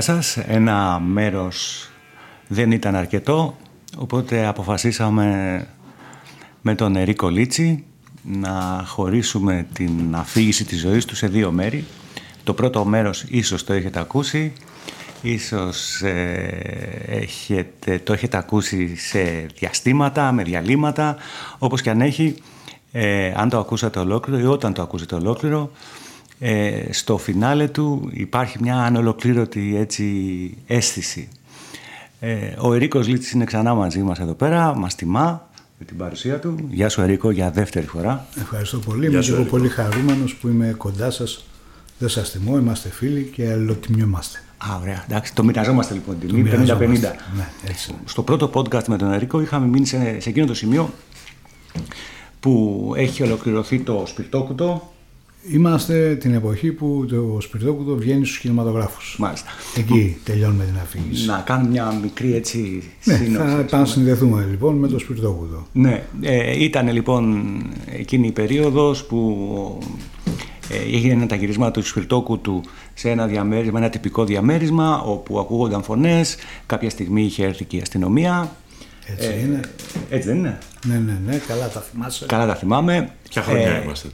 [0.00, 0.36] Γεια σας.
[0.36, 1.88] Ένα μέρος
[2.48, 3.56] δεν ήταν αρκετό,
[3.96, 5.66] οπότε αποφασίσαμε
[6.60, 7.84] με τον Ερίκο Λίτσι
[8.22, 11.84] να χωρίσουμε την αφήγηση της ζωής του σε δύο μέρη.
[12.44, 14.52] Το πρώτο μέρος ίσως το έχετε ακούσει,
[15.22, 21.16] ίσως ε, έχετε, το έχετε ακούσει σε διαστήματα, με διαλύματα,
[21.58, 22.34] όπως και αν έχει,
[22.92, 25.70] ε, αν το ακούσατε ολόκληρο ή όταν το ακούσετε ολόκληρο,
[26.42, 30.04] ε, στο φινάλε του υπάρχει μια ανολοκλήρωτη έτσι
[30.66, 31.28] αίσθηση.
[32.20, 36.38] Ε, ο Ερίκος Λίτσης είναι ξανά μαζί μας εδώ πέρα, μας τιμά με την παρουσία
[36.38, 36.54] του.
[36.70, 38.26] Γεια σου Ερίκο για δεύτερη φορά.
[38.40, 39.06] Ευχαριστώ πολύ.
[39.06, 41.44] Είμαι και εγώ πολύ χαρούμενος που είμαι κοντά σας.
[41.98, 44.42] Δεν σας τιμώ, είμαστε φίλοι και αλληλοτιμιόμαστε.
[44.56, 45.04] Α, ωραία.
[45.08, 46.56] Εντάξει, το μοιραζόμαστε λοιπόν την τιμή 50-50.
[47.36, 47.94] Ναι, έτσι.
[48.04, 50.92] Στο πρώτο podcast με τον Ερίκο είχαμε μείνει σε, σε εκείνο το σημείο
[52.40, 54.92] που έχει ολοκληρωθεί το σπιρτόκουτο
[55.48, 59.16] Είμαστε την εποχή που το σπιρτόκουτο βγαίνει στους κινηματογράφους.
[59.18, 59.50] Μάλιστα.
[59.76, 61.26] Εκεί τελειώνουμε την αφήγηση.
[61.26, 63.52] Να κάνουμε μια μικρή έτσι ναι, σύνοψη.
[63.52, 65.66] θα επανασυνδεθούμε λοιπόν με το σπιρτόκουτο.
[65.72, 67.52] Ναι, ε, ήταν λοιπόν
[67.86, 69.78] εκείνη η περίοδος που
[70.70, 72.60] ε, έγινε τα γυρίσματα του σπιρτόκουτου
[72.94, 77.80] σε ένα διαμέρισμα, ένα τυπικό διαμέρισμα όπου ακούγονταν φωνές, κάποια στιγμή είχε έρθει και η
[77.80, 78.56] αστυνομία.
[79.06, 79.60] Έτσι είναι.
[80.10, 82.26] Έτσι δεν είναι; Ναι, ναι, ναι, καλά τα θυμάσαι.
[82.26, 83.10] Καλά τα θυμάμαι.
[83.30, 84.08] Ποια χρονιά είμαστε;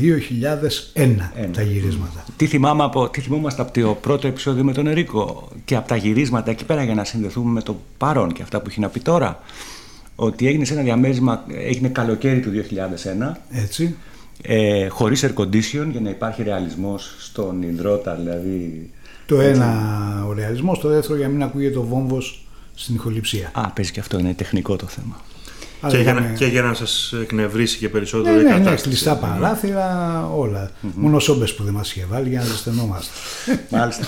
[0.00, 1.16] 2001
[1.52, 2.24] τα γυρίσματα.
[2.36, 5.96] Τι, θυμάμαι από, τι θυμόμαστε από το πρώτο επεισόδιο με τον Ερίκο και από τα
[5.96, 9.00] γυρίσματα εκεί πέρα για να συνδεθούμε με το παρόν και αυτά που έχει να πει
[9.00, 9.40] τώρα.
[10.14, 12.50] Ότι έγινε σε ένα διαμέρισμα, έγινε καλοκαίρι του
[13.30, 13.36] 2001.
[13.50, 13.96] Έτσι.
[14.42, 18.90] Ε, χωρίς air condition για να υπάρχει ρεαλισμός στον υδρότα δηλαδή.
[19.26, 23.50] Το ένα ο ρεαλισμός, το δεύτερο για να μην ακούγεται ο βόμβος στην ηχοληψία.
[23.54, 25.20] Α, παίζει και αυτό, είναι τεχνικό το θέμα.
[25.86, 28.88] Και για, να, και για να σας εκνευρίσει και περισσότερο ναι, η ναι, ναι, κατάσταση.
[28.88, 30.70] κλειστά παράθυρα, όλα.
[30.80, 33.10] Μόνο σόμπες που δεν μας είχε βάλει για να ζεσθενόμαστε.
[33.78, 34.06] Μάλιστα.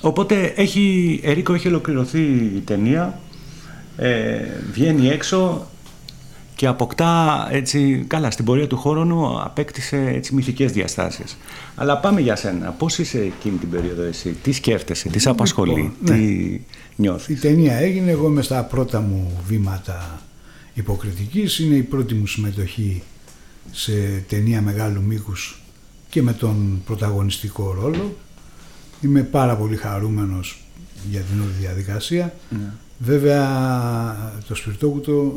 [0.00, 2.22] Οπότε έχει, Ερίκο έχει ολοκληρωθεί
[2.56, 3.20] η ταινία,
[3.96, 4.40] ε,
[4.72, 5.66] βγαίνει έξω
[6.54, 11.36] και αποκτά έτσι, καλά στην πορεία του χρόνου απέκτησε έτσι μυθικές διαστάσεις.
[11.74, 12.74] Αλλά πάμε για σένα.
[12.78, 16.58] Πώς είσαι εκείνη την περίοδο εσύ, τι σκέφτεσαι, τι σε απασχολεί, Λοιπόν, τι ναι.
[16.96, 20.21] νιώθεις; Η ταινία έγινε, εγώ είμαι στα πρώτα μου βήματα
[20.74, 21.58] υποκριτικής.
[21.58, 23.02] Είναι η πρώτη μου συμμετοχή
[23.70, 25.62] σε ταινία μεγάλου μήκους
[26.08, 28.16] και με τον πρωταγωνιστικό ρόλο.
[29.00, 30.64] Είμαι πάρα πολύ χαρούμενος
[31.10, 32.34] για την όλη διαδικασία.
[32.50, 32.72] Ναι.
[32.98, 35.34] Βέβαια το σπιρτόκουτο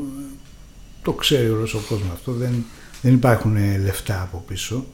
[1.02, 2.32] το ξέρει όλος ο κόσμος αυτό.
[2.32, 2.66] Δεν,
[3.02, 4.86] δεν υπάρχουν λεφτά από πίσω.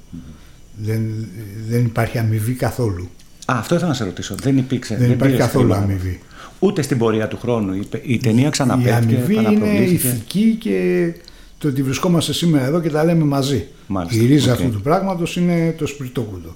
[0.76, 1.28] Δεν,
[1.68, 3.10] δεν υπάρχει αμοιβή καθόλου.
[3.46, 4.36] Α, αυτό ήθελα να σε ρωτήσω.
[4.42, 4.96] Δεν υπήρξε.
[4.96, 5.84] Δεν, υπάρχει πήρες καθόλου χρήματα.
[5.94, 6.20] αμοιβή.
[6.60, 7.74] Ούτε στην πορεία του χρόνου.
[7.74, 8.92] Η, η ταινία Η ξαναπέφτει.
[8.92, 11.14] αμοιβή είναι ηθική και
[11.58, 13.68] το ότι βρισκόμαστε σήμερα εδώ και τα λέμε μαζί.
[13.88, 14.60] Μάλιστα, Η ρίζα οκ.
[14.60, 16.56] αυτού του πράγματος είναι το σπιρτόκουτο.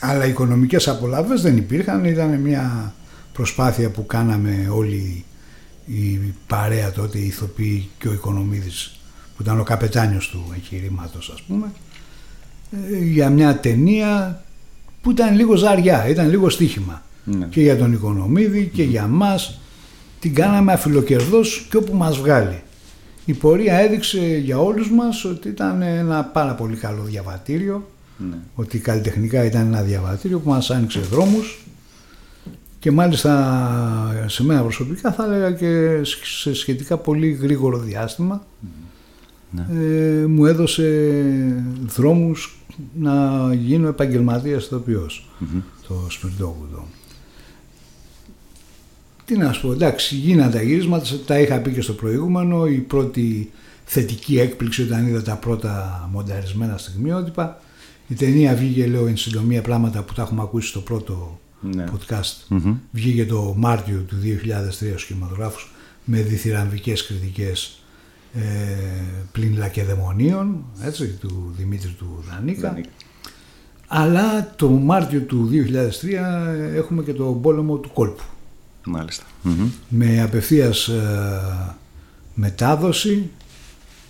[0.00, 2.94] Αλλά οικονομικές απολαβές δεν υπήρχαν, ήταν μια
[3.32, 5.24] προσπάθεια που κάναμε όλοι
[5.86, 8.96] η παρέα τότε, οι ηθοποιοί και ο Οικονομίδης
[9.36, 11.66] που ήταν ο καπετάνιος του εγχειρήματος, ας πούμε
[12.92, 14.44] ε, για μια ταινία
[15.04, 17.46] που ήταν λίγο ζαριά, ήταν λίγο στοίχημα Ναι.
[17.50, 19.60] και για τον Οικονομίδη και για μας
[20.20, 22.62] την κάναμε αφιλοκερδός και όπου μας βγάλει.
[23.24, 28.36] Η πορεία έδειξε για όλους μας ότι ήταν ένα πάρα πολύ καλό διαβατήριο, Ναι.
[28.54, 31.64] ότι καλλιτεχνικά ήταν ένα διαβατήριο που μας άνοιξε δρόμους
[32.78, 36.00] και μάλιστα σε μένα προσωπικά θα έλεγα και
[36.40, 38.46] σε σχετικά πολύ γρήγορο διάστημα
[39.72, 41.12] ε, μου έδωσε
[41.96, 42.58] δρόμους
[42.94, 45.28] να γίνω επαγγελματίας ηθοποιός,
[45.88, 46.86] το σπιρτόκουτο.
[49.24, 52.66] Τι να σου πω, εντάξει, γίνανε τα γυρίσματα, τα είχα πει και στο προηγούμενο.
[52.66, 53.50] Η πρώτη
[53.84, 57.60] θετική έκπληξη όταν είδα τα πρώτα μονταρισμένα στιγμιότυπα.
[58.08, 61.84] Η ταινία βγήκε, λέω, εν συντομία πράγματα που τα έχουμε ακούσει στο πρώτο Ναι.
[61.92, 62.56] podcast.
[62.90, 65.72] Βγήκε το Μάρτιο του 2003 στους κινηματογράφους
[66.04, 67.83] με διθυραμβικές κριτικές
[68.34, 68.42] ε,
[69.32, 72.68] πλην λακεδαιμονίων, έτσι, του Δημήτρη του Δανίκα.
[72.68, 72.88] Δανίκα.
[73.86, 75.56] Αλλά το Μάρτιο του 2003
[76.74, 78.22] έχουμε και το πόλεμο του κόλπου
[78.84, 79.24] Μάλιστα.
[79.42, 79.70] Μμμ.
[79.88, 81.74] με απευθείας ε,
[82.34, 83.30] μετάδοση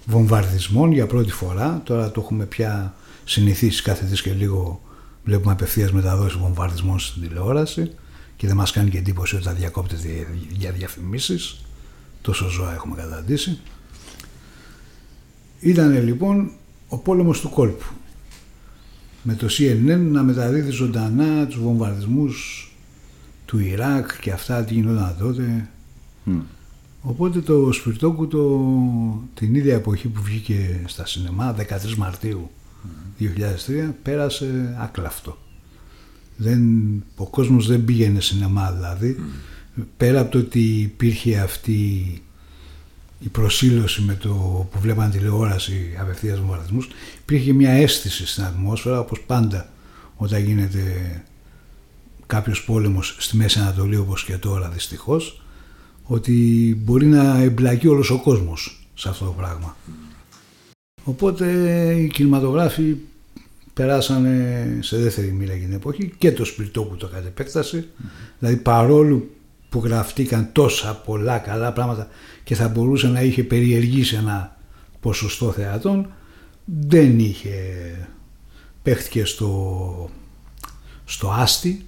[0.06, 1.80] βομβαρδισμών για πρώτη φορά.
[1.84, 2.94] Τώρα το έχουμε πια
[3.24, 4.80] συνηθίσει κάθε τις και λίγο
[5.24, 7.90] βλέπουμε απευθείας μεταδόση βομβαρδισμών στην τηλεόραση
[8.36, 11.56] και δεν μας κάνει και εντύπωση ότι τα διακόπτεται για διαφημίσεις.
[12.20, 13.58] Τόσο ζώα έχουμε καταντήσει.
[15.64, 16.50] Ήταν λοιπόν
[16.88, 17.84] ο πόλεμος του κόλπου
[19.22, 22.68] με το CNN να μεταδίδει ζωντανά τους βομβαρδισμούς
[23.44, 25.68] του Ιράκ και αυτά τι γινόταν τότε.
[26.24, 26.40] Μμ.
[27.00, 28.70] Οπότε το Σπιρτόκουτο
[29.34, 32.50] την ίδια εποχή που βγήκε στα σινεμά, 13 Μαρτίου
[33.20, 33.24] 2003,
[34.02, 35.38] πέρασε άκλαυτο.
[36.36, 36.60] Δεν,
[37.16, 39.16] ο κόσμος δεν πήγαινε σινεμά δηλαδή.
[39.96, 42.22] Πέρα από το ότι υπήρχε αυτή
[43.24, 44.28] η προσήλωση με το
[44.72, 46.88] που βλέπαν τηλεόραση απευθείας βομβαρδισμούς
[47.18, 49.68] υπήρχε μια αίσθηση στην ατμόσφαιρα όπως πάντα
[50.16, 50.82] όταν γίνεται
[52.26, 55.42] κάποιος πόλεμος στη Μέση Ανατολή όπως και τώρα δυστυχώς
[56.02, 56.32] ότι
[56.84, 59.76] μπορεί να εμπλακεί όλος ο κόσμος σε αυτό το πράγμα.
[61.04, 61.46] Οπότε
[61.94, 62.96] οι κινηματογράφοι
[63.74, 67.88] περάσανε σε δεύτερη μοίρα για την εποχή και το σπιρτόκουτο κατ' επέκταση.
[68.38, 69.28] Δηλαδή παρόλο
[69.74, 72.08] που γραφτήκαν τόσα πολλά καλά πράγματα
[72.44, 74.56] και θα μπορούσε να είχε περιεργήσει ένα
[75.00, 76.12] ποσοστό θεατών
[76.64, 77.52] δεν είχε
[78.82, 80.10] παίχτηκε στο,
[81.04, 81.84] στο Άστι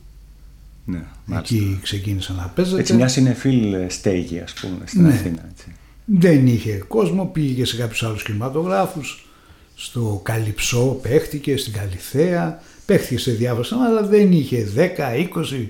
[0.84, 1.04] ναι,
[1.36, 5.08] εκεί ξεκίνησε να παίζεται έτσι μια συνεφίλ στέγη ας πούμε στην ναι.
[5.12, 5.74] Αθήνα έτσι.
[6.04, 9.28] δεν είχε κόσμο πήγε σε κάποιους άλλους κινηματογράφους
[9.74, 14.80] στο Καλυψό παίχτηκε στην Καλυθέα παίχτηκε σε διάφορα αλλά δεν είχε 10,
[15.34, 15.66] 20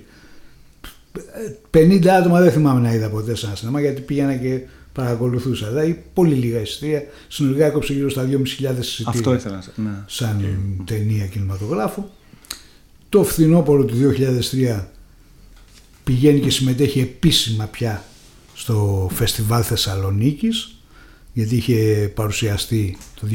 [1.71, 4.61] 50 άτομα δεν θυμάμαι να είδα ποτέ σε ένα σινεμά γιατί πήγαινα και
[4.93, 5.69] παρακολουθούσα.
[5.69, 7.03] Δηλαδή πολύ λίγα εισιτήρια.
[7.29, 8.81] Συνολικά έκοψε γύρω στα 2.500 εισιτήρια.
[9.05, 9.91] Αυτό ήθελα ναι.
[10.07, 10.93] Σαν και...
[10.95, 12.05] ταινία κινηματογράφου.
[13.09, 13.95] Το φθινόπωρο του
[14.77, 14.85] 2003
[16.05, 18.05] πηγαίνει και συμμετέχει επίσημα πια
[18.55, 20.77] στο φεστιβάλ Θεσσαλονίκης
[21.33, 23.27] γιατί είχε παρουσιαστεί το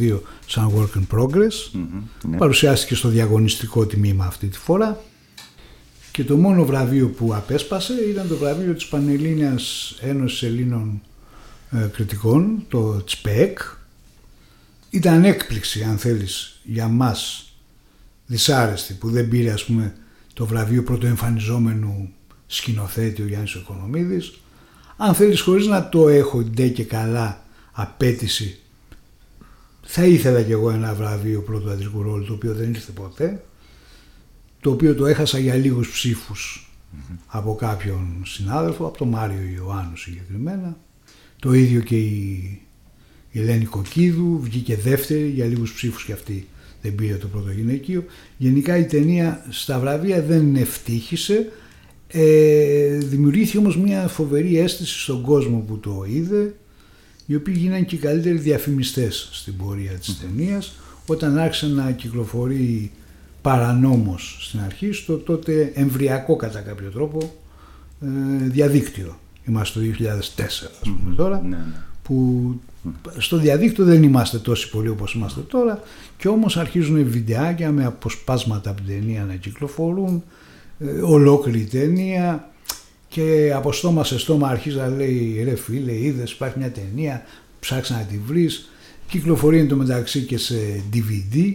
[0.00, 1.80] 2002 σαν work in progress.
[2.28, 2.36] Ναι.
[2.36, 5.04] Παρουσιάστηκε στο διαγωνιστικό τμήμα αυτή τη φορά
[6.14, 11.02] και το μόνο βραβείο που απέσπασε ήταν το βραβείο της Πανελλήνιας Ένωσης Ελλήνων
[11.70, 13.58] ε, Κριτικών, το ΤΣΠΕΚ.
[14.90, 17.52] Ήταν έκπληξη αν θέλεις για μας
[18.26, 19.94] δυσάρεστη που δεν πήρε ας πούμε
[20.32, 22.12] το βραβείο πρωτοεμφανιζόμενου
[22.46, 24.32] σκηνοθέτη ο Γιάννης Οικονομίδης.
[24.96, 28.58] Αν θέλεις χωρίς να το έχω ντε και καλά απέτηση
[29.82, 33.44] θα ήθελα κι εγώ ένα βραβείο πρώτου αντρικού ρόλου το οποίο δεν ήρθε ποτέ
[34.64, 36.06] το οποίο το έχασα για λίγους
[37.26, 40.76] από κάποιον συνάδελφο, από τον Μάριο Ιωάννου συγκεκριμένα.
[41.38, 42.60] Το ίδιο και η,
[43.32, 46.48] Ελένη Κοκκίδου βγήκε δεύτερη για λίγους ψήφους και αυτή
[46.82, 48.04] δεν πήρε το πρώτο γυναικείο.
[48.36, 51.52] Γενικά η ταινία στα βραβεία δεν ευτύχησε,
[52.08, 56.54] ε, δημιουργήθηκε όμως μια φοβερή αίσθηση στον κόσμο που το είδε,
[57.26, 60.74] οι οποίοι γίνανε και οι καλύτεροι διαφημιστές στην πορεία της ταινίας,
[61.06, 62.92] όταν άρχισε να κυκλοφορεί
[63.44, 67.34] παρανόμος στην αρχή στο τότε εμβριακό κατά κάποιο τρόπο
[68.00, 69.18] ε, διαδίκτυο.
[69.48, 71.62] Είμαστε το 2004 ας πούμε τώρα ναι, ναι.
[72.02, 72.44] που
[73.18, 75.82] στο διαδίκτυο δεν είμαστε τόσοι πολλοί όπως είμαστε τώρα
[76.16, 80.22] και όμως αρχίζουν βιντεάκια με αποσπάσματα από την ταινία να κυκλοφορούν
[80.78, 82.50] ε, ολόκληρη ταινία
[83.08, 87.22] και από στόμα σε στόμα αρχίζει να λέει ρε φίλε είδες υπάρχει μια ταινία
[87.60, 88.68] ψάξα να τη βρεις
[89.08, 91.54] κυκλοφορεί το μεταξύ και σε DVD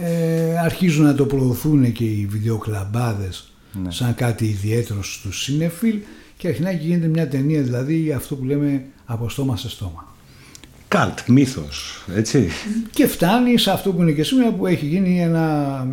[0.00, 3.52] ε, αρχίζουν να το προωθούν και οι βιντεοκλαμπάδες
[3.82, 3.90] ναι.
[3.90, 5.98] σαν κάτι ιδιαίτερο στους συνεφίλ
[6.36, 10.16] και αρχινά και γίνεται μια ταινία δηλαδή αυτό που λέμε από στόμα σε στόμα.
[10.88, 12.48] Καλτ, μύθος, έτσι.
[12.90, 15.86] Και φτάνει σε αυτό που είναι και σήμερα που έχει γίνει ένα,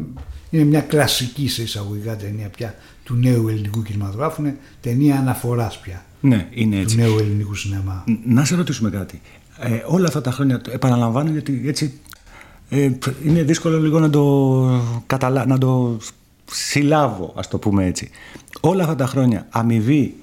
[0.50, 6.06] είναι μια κλασική σε εισαγωγικά ταινία πια του νέου ελληνικού κινηματογράφου, είναι ταινία αναφοράς πια.
[6.22, 6.96] Ναι, είναι έτσι.
[6.96, 8.04] Του νέου ελληνικού σινεμά.
[8.26, 9.22] Να σε ρωτήσουμε κάτι.
[9.60, 12.00] Ε, όλα αυτά τα χρόνια, επαναλαμβάνω γιατί έτσι
[12.70, 12.92] ε,
[13.26, 15.46] είναι δύσκολο λίγο να το, καταλα...
[15.46, 15.98] να το
[16.52, 18.10] συλλάβω, ας το πούμε έτσι.
[18.60, 20.16] Όλα αυτά τα χρόνια αμοιβή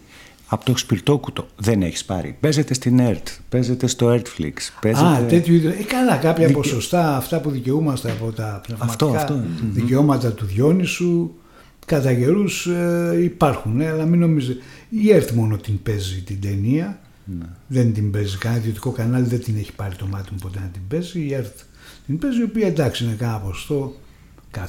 [0.47, 2.37] από το σπιρτόκουτο δεν έχεις πάρει.
[2.41, 4.53] Παίζεται στην ΕΡΤ, παίζεται στο ERTFlix.
[4.81, 5.07] Παίζεται...
[5.07, 5.73] Α, τέτοιου είδους.
[5.73, 6.59] Ε, καλά, κάποια Δικαι...
[6.59, 9.43] ποσοστά, αυτά που δικαιούμαστε από τα πνευματικά αυτό, αυτό.
[9.73, 11.31] δικαιώματα του Διόνυσου,
[11.87, 14.63] κατά καιρούς ε, υπάρχουν, ε, αλλά μην νομίζετε.
[14.89, 17.01] Η ΕΡΤ μόνο την παίζει την ταινία.
[17.39, 17.47] Ναι.
[17.67, 20.67] Δεν την παίζει κανένα ιδιωτικό κανάλι, δεν την έχει πάρει το μάτι μου ποτέ να
[20.67, 21.21] την παίζει.
[21.21, 21.57] Η ΕΡΤ
[22.07, 23.95] την παίζει η οποία εντάξει είναι κάνα ποσοστό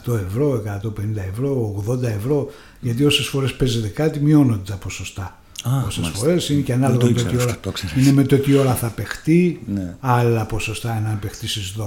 [0.07, 2.49] 100 ευρώ, 150 ευρώ, 80 ευρώ
[2.79, 5.37] γιατί όσες φορές παίζεται κάτι μειώνονται τα ποσοστά.
[5.85, 7.59] Όσες φορές είναι και ανάλογα με το, τι ώρα,
[7.97, 9.61] είναι με το τι ώρα θα παιχτεί.
[9.73, 9.95] Ναι.
[9.99, 11.83] Άλλα ποσοστά είναι αν παιχτεί στις 12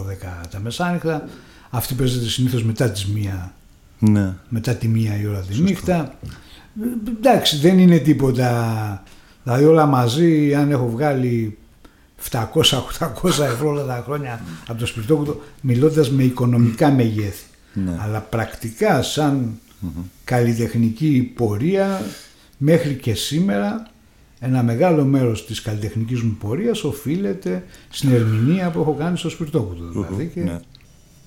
[0.50, 1.28] τα μεσάνυχτα.
[1.70, 3.54] Αυτή παίζεται συνήθως μετά τις μία,
[3.98, 4.34] ναι.
[4.48, 6.14] μετά τη μία η ώρα τη νύχτα.
[7.16, 9.02] Εντάξει, δεν είναι τίποτα.
[9.42, 11.58] Δηλαδή όλα μαζί, αν έχω βγάλει
[12.30, 12.48] 700-800
[13.24, 17.44] ευρώ όλα τα χρόνια από το σπιρτόκουτο μιλώντας με οικονομικά μεγέθη.
[17.72, 17.96] Ναι.
[17.98, 19.58] Αλλά πρακτικά σαν
[20.24, 22.02] καλλιτεχνική πορεία
[22.58, 23.90] μέχρι και σήμερα
[24.40, 29.84] ένα μεγάλο μέρος της καλλιτεχνικής μου πορείας οφείλεται στην ερμηνεία που έχω κάνει στο σπιρτόκουτο.
[29.84, 30.60] Δηλαδή και ναι.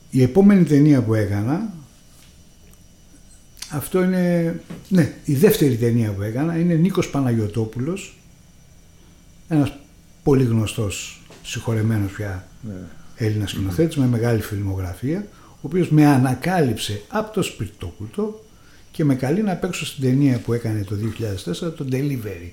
[0.10, 1.74] η επόμενη ταινία που έκανα
[3.72, 4.56] αυτό είναι,
[4.88, 8.18] ναι, η δεύτερη ταινία που έκανα είναι Νίκος Παναγιωτόπουλος
[9.48, 9.74] ένας
[10.24, 12.74] πολύ γνωστός, συγχωρεμένος πια ναι.
[13.16, 18.44] Έλληνας σκηνοθέτης με μεγάλη φιλμογραφία, ο οποίος με ανακάλυψε από το σπιρτόκουτο
[18.92, 22.52] και με καλεί να παίξω στην ταινία που έκανε το 2004, το Delivery.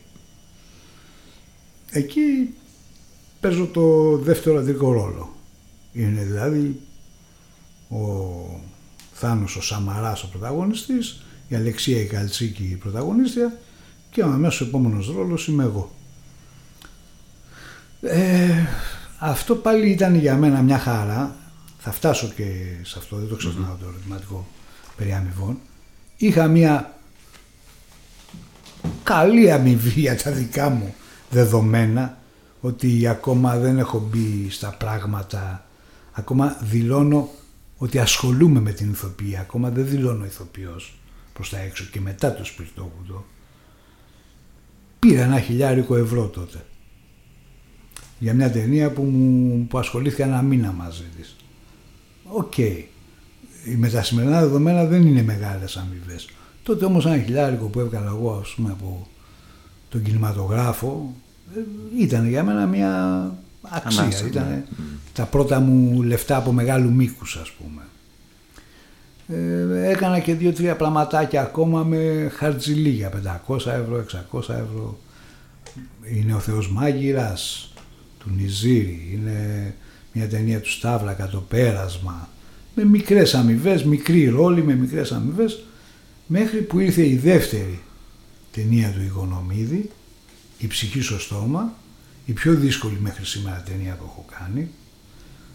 [1.91, 2.55] Εκεί
[3.41, 5.35] παίζω το δεύτερο αντρικό ρόλο.
[5.93, 6.81] Είναι δηλαδή
[7.89, 7.99] ο
[9.13, 13.59] Θάνος ο Σαμαράς ο πρωταγωνιστής, η Αλεξία η Καλτσίκη η πρωταγωνίστρια
[14.11, 15.96] και ο αμέσως επόμενος ρόλος είμαι εγώ.
[18.09, 18.67] Ε,
[19.19, 21.37] αυτό πάλι ήταν για μένα μια χαρά.
[21.79, 22.45] Θα φτάσω και
[22.83, 24.47] σε αυτό, δεν το ξεχνάω το ερωτηματικό
[24.97, 25.59] περί αμοιβών.
[26.17, 26.95] Είχα μια
[29.03, 30.95] καλή αμοιβή για τα δικά μου
[31.31, 32.19] δεδομένα
[32.61, 35.67] ότι ακόμα δεν έχω μπει στα πράγματα.
[36.13, 37.31] Ακόμα δηλώνω
[37.77, 40.99] ότι ασχολούμαι με την ηθοποιία ακόμα δεν δηλώνω ηθοποιός
[41.33, 43.25] προς τα έξω και μετά το σπιρτόκουτο
[44.99, 46.65] πήρα ένα χιλιάρικο ευρώ τότε
[48.19, 51.37] για μια ταινία που, μου, που ασχολήθηκα ένα μήνα μαζί της.
[52.25, 52.53] OK.
[52.57, 52.83] Okay.
[53.77, 56.29] Με τα σημερινά δεδομένα δεν είναι μεγάλες αμοιβές.
[56.63, 59.07] Τότε όμως ένα χιλιάρικο που έβγαλα εγώ ας πούμε από
[59.89, 61.15] τον κινηματογράφο
[61.57, 61.61] ε,
[62.03, 63.31] ήταν για μένα μια
[63.63, 64.27] αξία.
[64.27, 64.65] ήταν ναι.
[65.13, 67.83] τα πρώτα μου λεφτά από μεγάλου μήκους ας πούμε.
[69.29, 73.11] Ε, έκανα και δύο-τρία πλαματάκια ακόμα με χαρτζιλίγια,
[73.49, 74.99] 500 ευρώ, 600 ευρώ.
[76.15, 77.73] Είναι ο Θεός Μάγειρας,
[78.27, 79.75] του Νιζήρη, είναι
[80.13, 82.29] μια ταινία του Σταύλακα, το πέρασμα,
[82.75, 85.65] με μικρές αμοιβές, μικρή ρόλη με μικρές αμοιβές,
[86.27, 87.81] μέχρι που ήρθε η δεύτερη
[88.53, 89.91] ταινία του Οικονομίδη,
[90.59, 91.75] η ψυχή στο στόμα,
[92.25, 94.69] η πιο δύσκολη μέχρι σήμερα ταινία που έχω κάνει,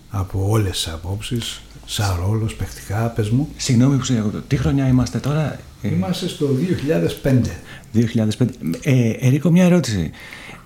[0.09, 3.49] από όλες τις απόψεις, σαν ρόλος, παιχτικά, πες μου.
[3.57, 7.59] Συγγνώμη που σε τι χρονιά είμαστε τώρα; Ε; Είμαστε στο 2005.
[7.93, 8.47] 2005.
[8.81, 10.11] Ε, Ερίκο, μια ερώτηση.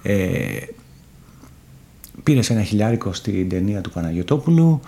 [0.03, 0.57] Ε,
[2.25, 4.79] Πήρες ένα χιλιάρικο στην ταινία του Παναγιωτόπουλου,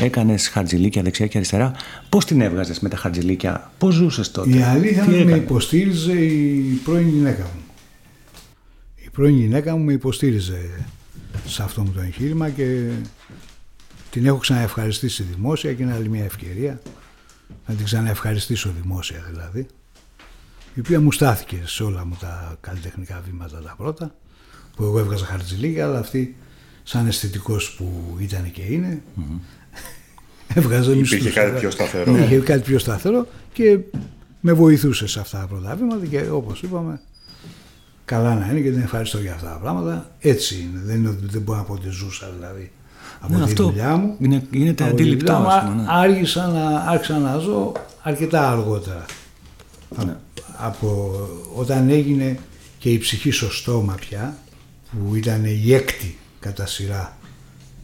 [0.00, 1.72] έκανες χαρτζηλίκια δεξιά και αριστερά.
[2.08, 6.80] Πώς την έβγαζες με τα χαρτζηλίκια, πώς ζούσες τότε; Η αλήθεια μου με υποστήριζε η
[6.84, 7.60] πρώην γυναίκα μου.
[9.04, 10.86] Η πρώην γυναίκα μου με υποστήριζε
[11.46, 12.90] σε αυτό μου το εγχείρημα και
[14.10, 16.80] την έχω ξαναευχαριστήσει δημόσια και είναι άλλη μια ευκαιρία
[17.66, 19.66] να την ξαναευχαριστήσω δημόσια δηλαδή
[20.74, 24.14] η οποία μου στάθηκε σε όλα μου τα καλλιτεχνικά βήματα τα πρώτα
[24.76, 26.36] που εγώ έβγαζα χαρτζηλίκια αλλά αυτή
[26.84, 29.02] σαν αισθητικός που ήταν και είναι.
[29.18, 29.38] Mm-hmm.
[30.54, 32.12] Έβγαζε Υπήρχε κάτι πιο σταθερό.
[32.12, 33.78] Ναι, είχε κάτι πιο σταθερό και
[34.40, 37.00] με βοηθούσε σε αυτά τα πρώτα βήματα και όπως είπαμε
[38.04, 40.10] καλά να είναι και την ευχαριστώ για αυτά τα πράγματα.
[40.20, 40.80] Έτσι είναι.
[40.84, 42.70] Δεν, είναι, δεν μπορώ να πω ότι ζούσα δηλαδή
[43.20, 44.16] από ναι, τη δουλειά μου.
[44.18, 45.38] Είναι, γίνεται αντιληπτό.
[45.76, 45.84] Ναι.
[45.88, 47.72] Άρχισα, να, άρχισα να ζω
[48.02, 49.04] αρκετά αργότερα.
[50.04, 50.16] Ναι.
[50.56, 51.14] Από,
[51.54, 52.38] όταν έγινε
[52.78, 54.36] και η ψυχή στο στόμα πια
[54.90, 57.16] που ήταν η έκτη κατά σειρά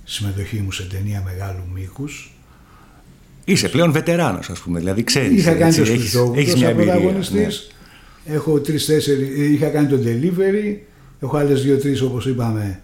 [0.05, 2.35] συμμετοχή μου σε ταινία μεγάλου μήκους.
[3.45, 5.39] Είσαι πλέον βετεράνος ας πούμε, δηλαδή ξέρεις.
[5.39, 7.47] Είχα κάνει το σπιτόκουτο έχεις μια Ναι.
[8.25, 10.77] Έχω τρεις-τέσσερις, είχα κάνει το delivery,
[11.21, 12.81] έχω άλλες δύο-τρεις όπως είπαμε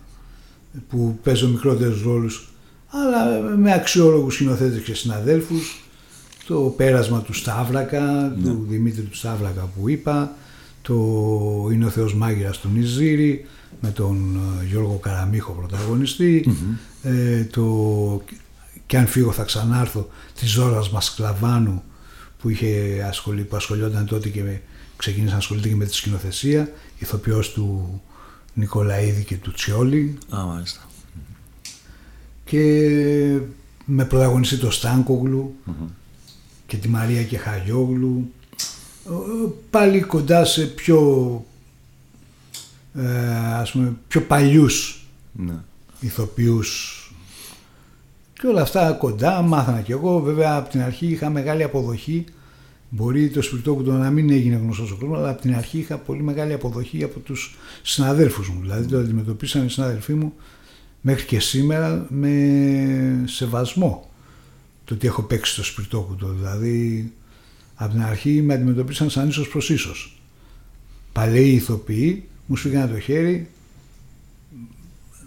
[0.89, 2.49] που παίζω μικρότερους ρόλους
[2.87, 5.85] αλλά με αξιόλογους σκηνοθέτες και συναδέλφους
[6.47, 8.49] το πέρασμα του Σταύλακα, ναι.
[8.49, 10.37] του Δημήτρη του Σταύλακα που είπα,
[10.83, 10.95] το
[11.73, 13.47] είναι ο Θεός Μάγειρας του Νιζήρη,
[13.81, 15.69] με τον ε, Γιώργο Καραμίχο
[17.03, 18.25] ε, το
[18.87, 20.09] «Κι αν φύγω θα ξανάρθω»
[20.41, 21.83] της Ζώρας Μασκλαβάνου
[22.39, 24.63] που, είχε ασχολεί, που ασχολιόταν τότε και με,
[24.97, 28.01] ξεκίνησε να ασχολείται και με τη σκηνοθεσία ηθοποιός του
[28.55, 30.19] Νικολαίδη και του Τσιόλη.
[30.37, 30.81] Α, μάλιστα.
[32.45, 32.61] και
[33.85, 35.55] με πρωταγωνιστή το στανκογλου
[36.67, 38.33] και τη Μαρία και Χαγιόγλου
[39.07, 41.01] ε, πάλι κοντά σε πιο
[42.97, 45.55] ε, ας πούμε πιο παλιούς ναι.
[46.01, 47.01] ηθοποιούς.
[48.33, 50.21] Και όλα αυτά κοντά μάθανα κι εγώ.
[50.21, 52.25] Βέβαια από την αρχή είχα μεγάλη αποδοχή.
[52.89, 56.23] Μπορεί το σπιρτόκουτο να μην έγινε γνωστός ο κόσμος, αλλά από την αρχή είχα πολύ
[56.23, 58.61] μεγάλη αποδοχή από τους συναδέλφους μου.
[58.61, 60.33] Δηλαδή το αντιμετωπίσαν οι συνάδελφοί μου
[61.01, 64.11] μέχρι και σήμερα με σεβασμό.
[64.85, 67.13] Το ότι έχω παίξει το σπιρτόκουτο δηλαδή
[67.75, 70.21] από την αρχή με αντιμετωπίσαν σαν ίσως προς ίσως.
[71.13, 73.49] Παλαιοί ηθοποιοί μου σφίγγανε το χέρι,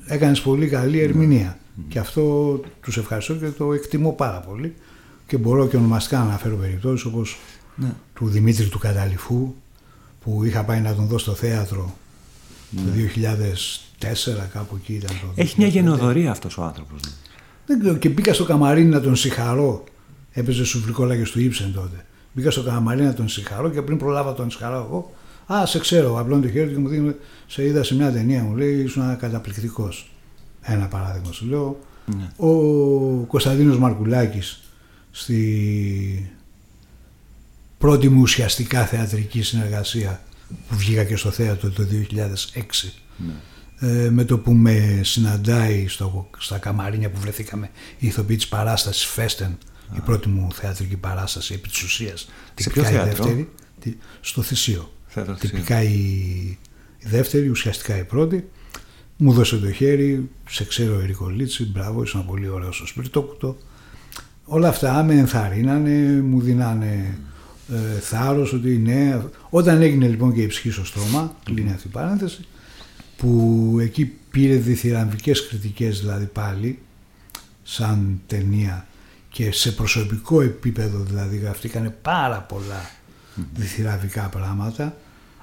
[0.05, 1.59] έκανες πολύ καλή ερμηνεία.
[1.87, 4.73] Και αυτό τους ευχαριστώ και το εκτιμώ πάρα πολύ.
[5.27, 7.37] Και μπορώ και ονομαστικά να αναφέρω περιπτώσεις όπως
[7.75, 7.93] ναι.
[8.13, 9.53] του Δημήτρη του Καταληφού
[10.23, 11.95] που είχα πάει να τον δω στο θέατρο
[12.75, 12.81] το
[13.99, 14.05] 2004
[14.53, 17.01] κάπου εκεί ήταν το Έχει μια γενοδορία αυτός ο άνθρωπος.
[17.01, 17.11] Ναι.
[17.65, 19.83] Δεν ξέρω και μπήκα στο καμαρίνι να τον συγχαρώ.
[20.31, 22.05] Έπαιζε σουβλικόλαγες του Ήψεν τότε.
[22.33, 25.13] Μπήκα στο καμαρίνι να τον συγχαρώ και πριν προλάβα τον συγχαρώ εγώ
[25.53, 26.19] Α, σε ξέρω.
[26.19, 27.15] Απλώνει το χέρι και μου δίνει.
[27.47, 30.11] Σε είδα σε μια ταινία, μου λέει, ήσουν καταπληκτικός.
[30.61, 31.79] Ένα παράδειγμα σου λέω.
[32.05, 32.47] Ναι.
[32.47, 32.53] Ο
[33.27, 34.59] Κωνσταντίνος Μαρκουλάκης
[35.11, 36.31] στη
[37.77, 40.21] πρώτη μου ουσιαστικά θεατρική συνεργασία
[40.67, 41.83] που βγήκα και στο θέατρο το
[42.53, 42.61] 2006
[43.17, 43.33] ναι.
[43.89, 49.05] ε, με το που με συναντάει στο, στα καμαρίνια που βρεθήκαμε η ηθοποιή της παράστασης
[49.05, 49.57] Φέστεν
[49.95, 53.49] η πρώτη μου θεατρική παράσταση επί της ουσίας σε ποιο θέατρο; δεύτερη,
[54.21, 54.91] στο Θησίο
[55.39, 55.97] τυπικά η,
[56.99, 58.47] η δεύτερη ουσιαστικά η πρώτη
[59.21, 63.57] μου δώσε το χέρι, σε ξέρω Ερικό Λίτσι, μπράβο, ήσουν πολύ ωραίος στο σπιρτόκουτο.
[64.45, 67.17] Όλα αυτά με ενθαρρύνανε, μου δίνανε
[67.69, 69.21] ε, θάρρος ότι ναι.
[69.49, 72.47] Όταν έγινε λοιπόν και η ψυχή στο στόμα, κλείνει αυτή η παρένθεση,
[73.17, 76.79] που εκεί πήρε διθυραμβικές κριτικές δηλαδή πάλι,
[77.63, 78.87] σαν ταινία
[79.29, 82.89] και σε προσωπικό επίπεδο δηλαδή γραφτήκανε πάρα πολλά
[83.53, 84.95] διθυραμβικά πράγματα.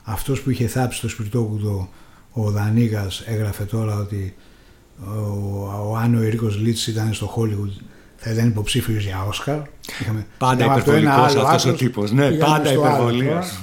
[0.02, 1.88] Αυτός που είχε θάψει το σπιρτόκουτο
[2.32, 4.34] ο Δανίγας έγραφε τώρα ότι
[5.04, 7.82] ο, ο, αν ο Ερίκος Λίτς ήταν στο Hollywood
[8.16, 9.58] θα ήταν υποψήφιος για Όσκαρ.
[10.38, 12.12] πάντα υπερβολικός αυτός ο τύπος.
[12.12, 13.58] Ναι, πάντα υπερβολικός.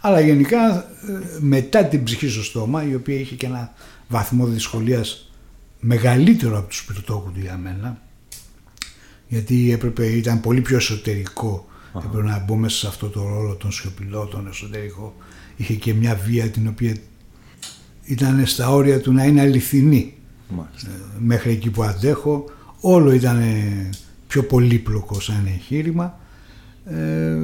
[0.00, 0.84] Αλλά γενικά ε,
[1.40, 3.72] μετά την ψυχή στο στόμα, η οποία είχε και ένα
[4.08, 5.30] βαθμό δυσκολίας
[5.80, 7.98] μεγαλύτερο από τους σπιρτόκου του για μένα,
[9.28, 11.67] γιατί έπρεπε, ήταν πολύ πιο εσωτερικό.
[11.96, 15.14] Έπρεπε να μπω μέσα σε αυτό το ρόλο τον σιωπηλό, τον εσωτερικό
[15.56, 16.96] είχε και μια βία την οποία
[18.04, 20.14] ήταν στα όρια του να είναι αληθινή.
[20.48, 20.90] Μάλιστα.
[20.90, 22.44] Ε, μέχρι εκεί που αντέχω
[22.80, 23.42] όλο ήταν
[24.26, 26.18] πιο πολύπλοκο σαν εγχείρημα.
[26.84, 27.36] Ε,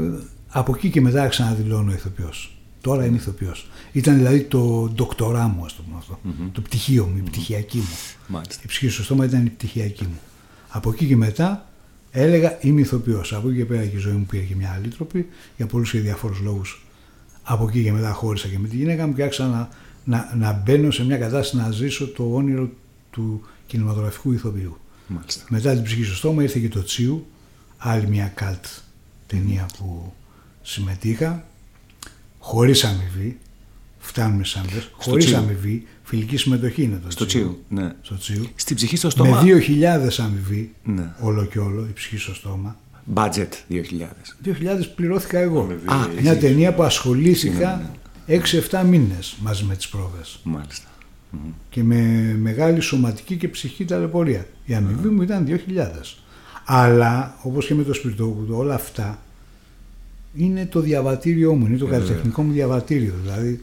[0.49, 2.57] από εκεί και μετά ξαναδηλώνω ηθοποιός.
[2.81, 3.69] Τώρα είναι ηθοποιός.
[3.93, 6.19] Ήταν δηλαδή το ντοκτορά μου, ας το πούμε αυτό.
[6.53, 7.97] Το πτυχίο μου, η πτυχιακή μου.
[8.27, 8.63] Μάλιστα.
[8.65, 10.19] Η ψυχή στο στόμα ήταν η πτυχιακή μου.
[10.69, 11.69] Από εκεί και μετά
[12.17, 13.33] έλεγα είμαι ηθοποιός.
[13.33, 15.91] Από εκεί και πέρα και η ζωή μου πήρε και μια άλλη τροπή για πολλούς
[15.91, 16.87] και διαφόρους λόγους
[17.43, 19.69] από εκεί και μετά χώρισα και με τη γυναίκα μου και άρχισα να,
[20.05, 22.71] να, να μπαίνω σε μια κατάσταση να ζήσω το όνειρο
[23.11, 24.79] του κινηματογραφικού ηθοποιού.
[25.07, 25.45] Μάλιστα.
[25.49, 27.27] Μετά την ψυχή στο στόμα ήρθε και το Τσίου,
[27.79, 28.65] άλλη μια καλτ
[29.27, 30.13] ταινία που
[30.63, 31.47] συμμετείχα,
[32.39, 33.39] χωρίς αμοιβή,
[34.07, 37.63] φτάνουμε σαν χωρίς χωρίς αμοιβή, φιλική συμμετοχή είναι το στο Τσίου.
[37.69, 37.93] Ναι.
[38.03, 38.47] Στο Τσίου.
[38.55, 39.43] Στην ψυχή στο στόμα.
[39.43, 41.13] Με 2.000 αμοιβή, ναι.
[41.21, 42.77] όλο και όλο, η ψυχή στο στόμα.
[43.15, 43.77] Budget 2000.
[44.45, 44.51] 2000
[44.95, 45.69] πληρώθηκα εγώ.
[45.85, 47.91] Α, μια ταινία που ασχολήθηκα
[48.27, 50.41] 6-7 μήνες μαζί με τις πρόβες.
[50.43, 50.89] Μάλιστα.
[51.71, 54.47] Και με μεγάλη σωματική και ψυχική ταλαιπωρία.
[54.65, 56.17] Η αμοιβή μου ήταν 2.000.
[56.65, 59.23] Αλλά, όπως και με το σπιρτόκουτο, όλα αυτά
[60.37, 63.15] είναι το διαβατήριό μου, είναι το καλλιτεχνικό μου διαβατήριο.
[63.23, 63.63] Δηλαδή,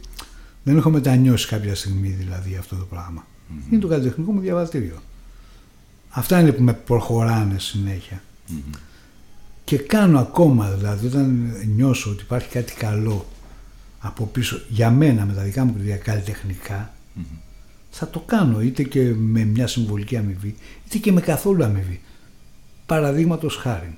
[0.63, 3.26] δεν έχω μετανιώσει κάποια στιγμή δηλαδή αυτό το πραγμα
[3.69, 5.02] Είναι το καλλιτεχνικό μου διαβατήριο.
[6.10, 8.21] Αυτά είναι που με προχωράνε συνέχεια.
[9.63, 13.26] Και κάνω ακόμα δηλαδή όταν νιώσω ότι υπάρχει κάτι καλό
[14.00, 16.93] από πίσω για μένα με τα δικά μου κριτήρια καλλιτεχνικά
[17.91, 22.02] θα το κάνω είτε και με μια συμβολική αμοιβή είτε και με καθόλου αμοιβή.
[22.86, 23.97] Παραδείγματος χάρη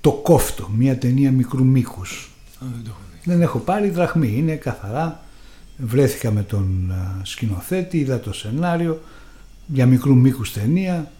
[0.00, 2.30] το κόφτο μια ταινία μικρού μήκους.
[3.24, 4.34] δεν έχω πάρει δραχμή.
[4.36, 5.22] Είναι καθαρά
[5.76, 9.02] βρέθηκα με τον σκηνοθέτη είδα το σενάριο
[9.66, 11.10] για μικρού μήκους ταινία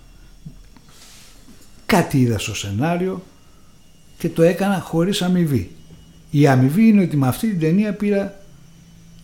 [1.87, 3.23] κάτι είδα στο σενάριο
[4.19, 5.71] και το έκανα χωρίς αμοιβή.
[6.31, 8.41] Η αμοιβή είναι ότι με αυτή την ταινία πήρα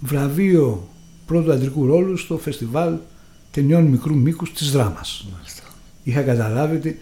[0.00, 0.88] βραβείο
[1.26, 2.96] πρώτου αντρικού ρόλου στο φεστιβάλ
[3.50, 5.26] ταινιών μικρού μήκους της δράμας.
[6.02, 7.00] Είχα καταλάβει ότι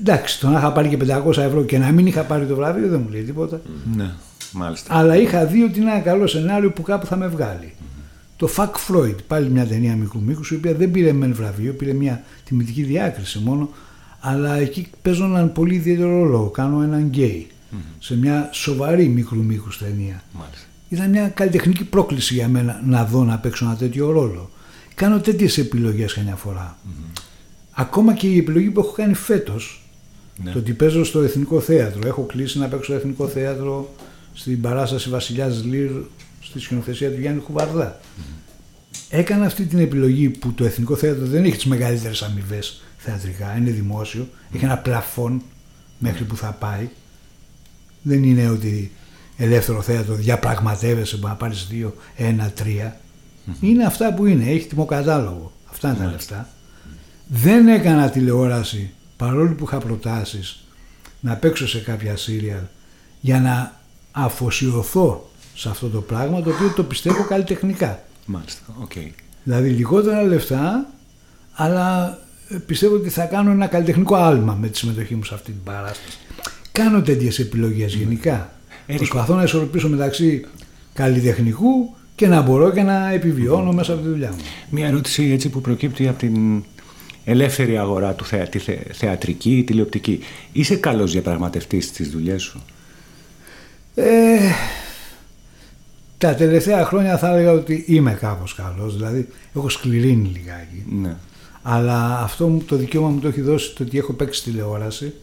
[0.00, 2.88] εντάξει, το να είχα πάρει και 500 ευρώ και να μην είχα πάρει το βραβείο
[2.88, 3.60] δεν μου λέει τίποτα.
[3.96, 4.14] Ναι,
[4.56, 4.94] μάλιστα.
[4.94, 7.74] Αλλά είχα δει ότι είναι ένα καλό σενάριο που κάπου θα με βγάλει.
[8.36, 11.92] Το Fuck Floyd, πάλι μια ταινία μικρού μήκους, η οποία δεν πήρε μεν βραβείο, πήρε
[11.92, 13.68] μια τιμητική διάκριση μόνο,
[14.20, 16.50] αλλά εκεί παίζω έναν πολύ ιδιαίτερο ρόλο.
[16.50, 17.46] Κάνω έναν γκέι
[17.98, 20.22] σε μια σοβαρή μικρού μήκους ταινία.
[20.32, 20.66] Μάλιστα.
[20.88, 24.50] Ήταν μια καλλιτεχνική πρόκληση για μένα να δω να παίξω ένα τέτοιο ρόλο.
[24.94, 26.78] Κάνω τέτοιες επιλογές καμιά φορά.
[27.72, 29.82] Ακόμα και η επιλογή που έχω κάνει φέτος,
[30.44, 30.50] ναι.
[30.50, 32.06] το ότι παίζω στο Εθνικό Θέατρο.
[32.06, 33.94] Έχω κλείσει να παίξω στο Εθνικό Θέατρο
[34.36, 35.90] στην παράσταση Βασιλιάς Λίρ
[36.40, 38.00] στη σκηνοθεσία του Γιάννη Κουβαρδά.
[39.08, 43.70] Έκανα αυτή την επιλογή που το Εθνικό Θέατρο δεν έχει τις μεγαλύτερες αμοιβές θεατρικά, είναι
[43.70, 45.42] δημόσιο, έχει ένα πλαφόν
[45.98, 46.88] μέχρι που θα πάει.
[48.02, 48.92] Δεν είναι ότι
[49.36, 53.00] ελεύθερο θέατρο διαπραγματεύεσαι που να πάρεις δύο, ένα, τρία.
[53.60, 55.52] Είναι αυτά που είναι, έχει τιμοκατάλογο.
[55.70, 56.48] Αυτά είναι τα λεφτά.
[57.26, 60.64] Δεν έκανα τηλεόραση παρόλο που είχα προτάσεις
[61.20, 62.62] να παίξω σε κάποια σύριαλ
[63.20, 63.80] για να
[64.18, 68.02] αφοσιωθώ σε αυτό το πράγμα το οποίο το πιστεύω καλλιτεχνικά.
[68.26, 69.10] Μάλιστα, okay.
[69.42, 70.86] Δηλαδή λιγότερα λεφτά
[71.52, 72.18] αλλά
[72.66, 76.18] πιστεύω ότι θα κάνω ένα καλλιτεχνικό άλμα με τη συμμετοχή μου σε αυτή την παράσταση.
[76.72, 78.52] Κάνω τέτοιες επιλογές γενικά.
[78.96, 80.44] Προσπαθώ να ισορροπήσω μεταξύ
[80.92, 84.42] καλλιτεχνικού και να μπορώ και να επιβιώνω μέσα από τη δουλειά μου.
[84.70, 86.64] Μία ερώτηση έτσι που προκύπτει από την
[87.24, 90.20] ελεύθερη αγορά του θεα, τη θε, θεατρική, τηλεοπτική.
[90.52, 92.62] Είσαι καλός διαπραγματευτής στις δουλειές σου;
[93.98, 94.38] Ε,
[96.18, 100.84] τα τελευταία χρόνια θα έλεγα ότι είμαι κάπως καλός, δηλαδή έχω σκληρύνει λιγάκι.
[101.00, 101.16] Ναι.
[101.62, 105.14] Αλλά αυτό μου, το δικαίωμα μου το έχει δώσει το ότι έχω παίξει τηλεόραση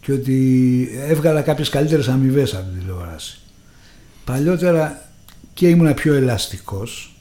[0.00, 3.38] και ότι έβγαλα κάποιες καλύτερες αμοιβές από την τηλεόραση.
[4.24, 5.08] Παλιότερα
[5.54, 7.14] και ήμουν πιο ελαστικός.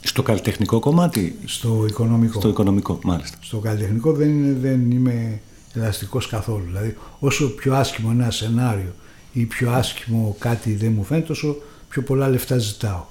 [0.00, 2.40] Στο καλλιτεχνικό κομμάτι; Στο οικονομικό.
[2.40, 3.36] Στο οικονομικό, μάλιστα.
[3.40, 5.40] Στο καλλιτεχνικό δεν, δεν είμαι
[5.74, 6.64] ελαστικός καθόλου.
[6.66, 8.94] Δηλαδή όσο πιο άσχημο ένα σενάριο
[9.36, 11.56] ή πιο άσχημο κάτι δεν μου φαίνεται, τόσο
[11.88, 13.04] πιο πολλά λεφτά ζητάω.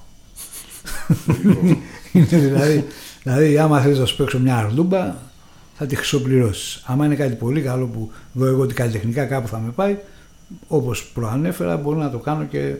[2.12, 2.84] είναι δηλαδή,
[3.22, 5.14] δηλαδή, άμα θέλει να σου παίξω μια αρδούμπα,
[5.74, 6.82] θα τη χρυσοπληρώσεις.
[6.86, 9.96] Άμα είναι κάτι πολύ καλό που δω εγώ ότι καλλιτεχνικά κάπου θα με πάει,
[10.68, 12.74] όπως προανέφερα, μπορώ να το κάνω και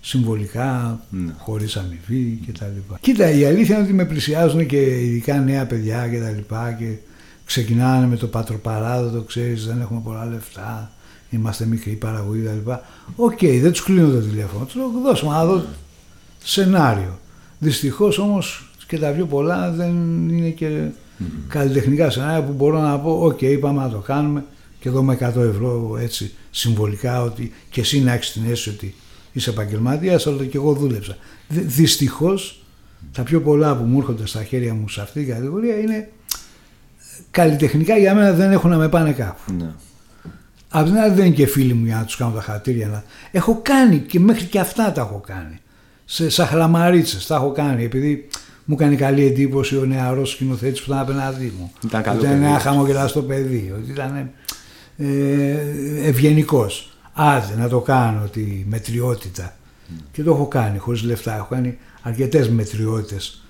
[0.00, 1.32] συμβολικά, ναι.
[1.38, 2.94] χωρίς αμοιβή κτλ.
[3.00, 6.54] Κοίτα, η αλήθεια είναι ότι με πλησιάζουν και ειδικά νέα παιδιά κτλ.
[6.78, 6.96] Και, και
[7.44, 10.90] ξεκινάνε με το πατροπαράδοτο, ξέρεις, δεν έχουμε πολλά λεφτά
[11.30, 12.70] είμαστε μικροί παραγωγοί κτλ.
[13.16, 14.64] OK, okay, δεν τους κλείνω το τηλέφωνο.
[14.64, 15.64] Τους λέω δώσε μου να δω
[16.42, 17.18] σενάριο.
[17.58, 19.90] Δυστυχώς όμως και τα πιο πολλά δεν
[20.28, 20.84] είναι και
[21.20, 21.24] mm.
[21.48, 24.44] καλλιτεχνικά σενάρια που μπορώ να πω: OK, okay, είπαμε να το κάνουμε
[24.80, 28.94] και δω με 100 ευρώ έτσι συμβολικά ότι και εσύ να έχεις την αίσθηση ότι
[29.32, 31.16] είσαι επαγγελματίας, αλλά και εγώ δούλεψα.
[31.48, 32.62] Δυστυχώς
[33.12, 36.08] τα πιο πολλά που μου έρχονται στα χέρια μου σε αυτή την κατηγορία είναι
[37.30, 39.52] καλλιτεχνικά για μένα δεν έχουν να με πάνε κάπου.
[39.58, 39.70] Ναι.
[40.70, 42.86] Απ' την άλλη δεν είναι και φίλοι μου για να του κάνω τα χατήρια.
[42.86, 45.60] Αλλά έχω κάνει και μέχρι και αυτά τα έχω κάνει.
[46.04, 48.28] Σε σαχλαμαρίτσε τα έχω κάνει επειδή
[48.64, 51.72] μου κάνει καλή εντύπωση ο νεαρός σκηνοθέτης που ήταν απέναντί μου.
[51.84, 53.72] Ήταν καλό Ήταν ένα χαμογελαστό παιδί.
[53.76, 54.30] Ότι ήταν
[54.96, 55.06] ε,
[56.02, 56.92] ευγενικός.
[57.12, 59.56] Άντε να το κάνω τη μετριότητα.
[59.56, 60.02] Mm.
[60.12, 61.36] Και το έχω κάνει χωρίς λεφτά.
[61.36, 63.42] Έχω κάνει αρκετές μετριότητες.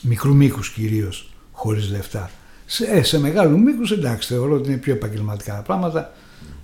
[0.00, 2.30] Μικρού μήκους κυρίως χωρίς λεφτά.
[2.66, 6.12] Σε, ε, σε μεγάλου μήκους εντάξει, θεωρώ ότι είναι πιο επαγγελματικά τα πράγματα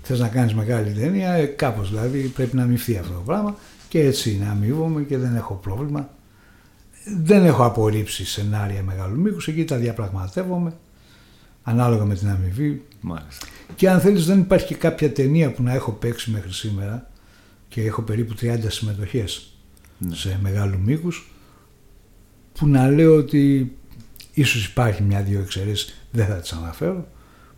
[0.06, 3.56] θες να κάνεις μεγάλη ταινία, ε, κάπως δηλαδή πρέπει να αμοιβθεί αυτό το πράγμα
[3.88, 6.10] και έτσι να αμοιβούμε και δεν έχω πρόβλημα.
[7.22, 10.72] Δεν έχω απορρίψει σενάρια μεγάλου μήκους, εκεί τα διαπραγματεύομαι
[11.62, 12.82] ανάλογα με την αμοιβή.
[13.00, 13.46] Μάλιστα.
[13.74, 17.10] Και αν θέλεις δεν υπάρχει και κάποια ταινία που να έχω παίξει μέχρι σήμερα
[17.68, 19.52] και έχω περίπου 30 συμμετοχές
[19.98, 20.14] ναι.
[20.14, 21.30] σε μεγάλου μήκους
[22.52, 23.72] που να λέω ότι
[24.34, 27.06] ίσως υπάρχει μια-δύο εξαιρέσεις, δεν θα τις αναφέρω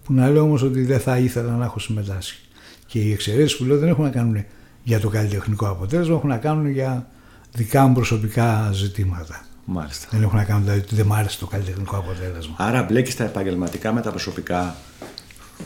[0.06, 2.38] που να λέω όμως ότι δεν θα ήθελα να έχω συμμετάσχει.
[2.86, 4.44] Και οι εξαιρέσεις που λέω δεν έχουν να κάνουν
[4.82, 7.08] για το καλλιτεχνικό αποτέλεσμα, έχουν να κάνουν για
[7.52, 9.44] δικά μου προσωπικά ζητήματα.
[9.64, 10.08] Μάλιστα.
[10.10, 12.54] Δεν έχουν να κάνουν δηλαδή ότι δεν μ' άρεσε το καλλιτεχνικό αποτέλεσμα.
[12.58, 14.76] Άρα μπλέκεις τα επαγγελματικά με τα προσωπικά.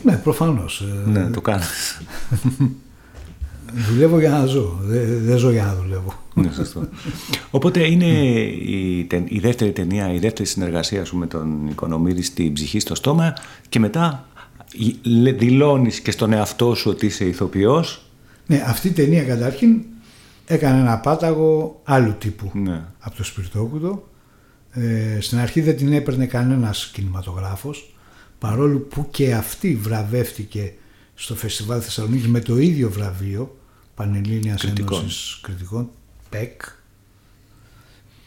[0.03, 0.83] Ναι, προφανώς.
[1.05, 1.63] Ναι, το κάνει.
[3.89, 4.79] Δουλεύω για να ζω.
[4.81, 6.13] Δεν, δεν ζω για να δουλεύω.
[6.33, 6.87] Ναι, σωστό.
[7.51, 12.79] Οπότε είναι η, η δεύτερη ταινία, η δεύτερη συνεργασία σου με τον Οικονομίδη στην ψυχή
[12.79, 13.33] στο στόμα
[13.69, 14.25] και μετά
[15.37, 18.05] δηλώνεις και στον εαυτό σου ότι είσαι ηθοποιός.
[18.47, 19.83] Ναι, αυτή η ταινία καταρχήν
[20.45, 22.83] έκανε ένα πάταγο άλλου τύπου ναι.
[22.99, 24.09] από το Σπιρτόκουτο.
[24.71, 27.95] Ε, στην αρχή δεν την έπαιρνε κανένας κινηματογράφος
[28.39, 30.73] παρόλο που και αυτή βραβεύτηκε
[31.15, 33.57] στο Φεστιβάλ Θεσσαλονίκη με το ίδιο βραβείο
[33.95, 35.89] Πανελλήνιας Ένωσης Κριτικών
[36.29, 36.61] ΠΕΚ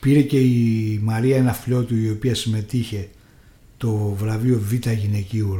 [0.00, 3.08] πήρε και η Μαρία Εναφλιώτου η οποία συμμετείχε
[3.76, 5.56] το βραβείο Β γυναικείου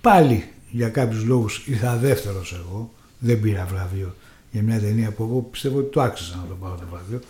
[0.00, 4.14] Πάλι για κάποιους λόγους ήρθα δεύτερος εγώ, δεν πήρα βραβείο
[4.50, 7.20] για μια ταινία που εγώ πιστεύω ότι το άξιζα να το πάρω το βραβείο.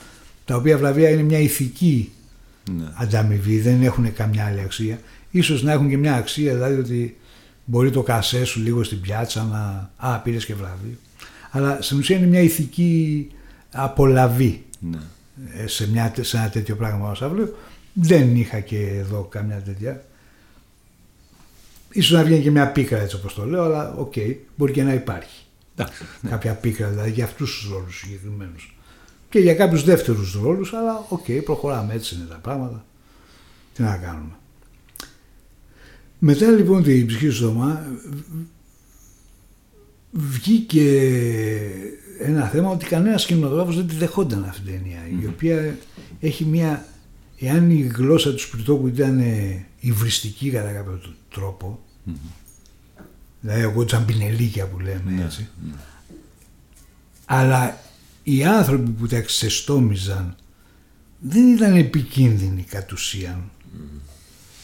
[0.45, 2.13] Τα οποία βραβεία είναι μια ηθική
[2.71, 2.85] ναι.
[2.95, 5.01] ανταμοιβή, δεν έχουν καμιά άλλη αξία.
[5.31, 7.17] Ίσως να έχουν και μια αξία, δηλαδή ότι
[7.65, 9.91] μπορεί το κασέ σου λίγο στην πιάτσα να...
[9.97, 10.97] Α, πήρες και βραβείο.
[11.51, 13.31] Αλλά στην ουσία είναι μια ηθική
[13.71, 14.99] απολαβή ναι.
[15.57, 17.57] Ε, σε, μια, σε ένα τέτοιο πράγμα ως αύριο.
[17.93, 20.05] Δεν είχα και εδώ καμιά τέτοια.
[21.93, 24.83] Ίσως να βγαίνει και μια πίκρα έτσι όπως το λέω, αλλά OK, okay, μπορεί και
[24.83, 25.45] να υπάρχει.
[25.77, 26.31] Ναι.
[26.31, 28.77] Κάποια πίκρα δηλαδή για αυτούς τους ρόλους συγκεκριμένους.
[29.29, 32.85] Και για κάποιους δεύτερους ρόλους, αλλά OK, okay, προχωράμε, έτσι είναι τα πράγματα.
[33.75, 34.33] Τι να κάνουμε.
[36.19, 37.87] Μετά λοιπόν την ψυχή του Θωμά
[40.11, 41.11] βγήκε
[42.19, 45.79] ένα θέμα ότι κανένας κινηματογράφος δεν τη δεχόταν αυτή την ταινία, η οποία
[46.21, 46.87] έχει μια
[47.41, 49.23] εάν η γλώσσα του Σπιρτόκουτου ήταν
[49.81, 51.01] υβριστική κατά κάποιο
[51.31, 53.03] τρόπο, mm-hmm.
[53.41, 55.73] δηλαδή εγώ τσαμπινελίκια που λέμε ναι, έτσι, ναι.
[57.25, 57.81] αλλά
[58.23, 60.37] οι άνθρωποι που τα ξεστόμιζαν
[61.19, 63.43] δεν ήταν επικίνδυνοι κατ' ουσίαν.
[63.43, 64.01] Mm-hmm.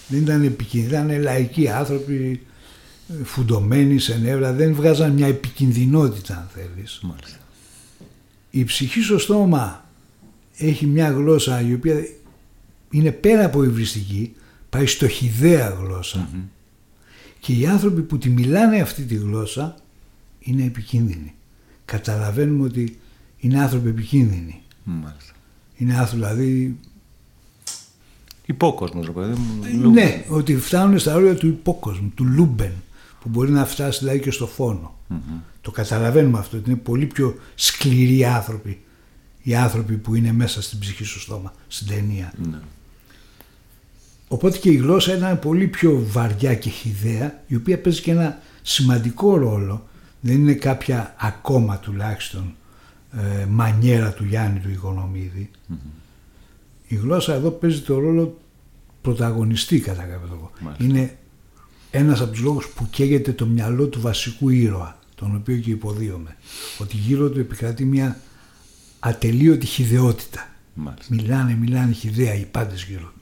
[0.08, 2.46] Δεν ήταν επικίνδυνοι, ήταν λαϊκοί άνθρωποι
[3.24, 7.00] φουντωμένοι σε νεύρα, δεν βγάζαν μια επικινδυνότητα αν θέλεις.
[7.02, 7.38] Μάλιστα.
[8.50, 9.84] Η ψυχή στο στόμα
[10.56, 12.04] έχει μια γλώσσα η οποία
[12.96, 14.34] είναι πέρα από υβριστική,
[14.70, 15.76] πάει στο χιδαία
[17.40, 19.76] και οι άνθρωποι που τη μιλάνε αυτή τη γλώσσα
[20.38, 21.34] είναι επικίνδυνοι.
[21.84, 22.98] Καταλαβαίνουμε ότι
[23.38, 24.62] είναι άνθρωποι επικίνδυνοι.
[24.84, 25.32] Μάλιστα.
[25.76, 26.76] Είναι άνθρωποι δηλαδή
[28.46, 29.40] Υπόκοσμος, ρε παιδί
[29.72, 29.90] μου.
[29.90, 32.72] Ναι, ότι φτάνουν στα όρια του υπόκοσμου, του Λούμπεν,
[33.20, 34.94] που μπορεί να φτάσει δηλαδή και στο φόνο.
[35.60, 38.80] Το καταλαβαίνουμε αυτό, ότι είναι πολύ πιο σκληροί άνθρωποι
[39.42, 42.32] οι άνθρωποι που είναι μέσα στην ψυχή στο στόμα, στην ταινία.
[42.50, 42.58] Ναι.
[44.28, 48.38] Οπότε και η γλώσσα ήταν πολύ πιο βαριά και χιδαία, η οποία παίζει και ένα
[48.62, 49.86] σημαντικό ρόλο.
[50.20, 52.54] Δεν είναι κάποια ακόμα τουλάχιστον
[53.12, 55.50] ε, μανιέρα του Γιάννη του οικονομιδη
[56.86, 58.38] Η γλώσσα εδώ παίζει το ρόλο
[59.02, 60.50] πρωταγωνιστή κατά κάποιο τρόπο.
[60.78, 61.16] Είναι
[61.90, 66.36] ένας από τους λόγους που καίγεται το μυαλό του βασικού ήρωα, τον οποίο και υποδίωμε.
[66.78, 68.20] Ότι γύρω του επικρατεί μια
[68.98, 70.48] ατελείωτη χιδεότητα.
[70.74, 71.14] Μάλιστα.
[71.14, 73.15] Μιλάνε, μιλάνε χιδέα οι πάντες γύρω του.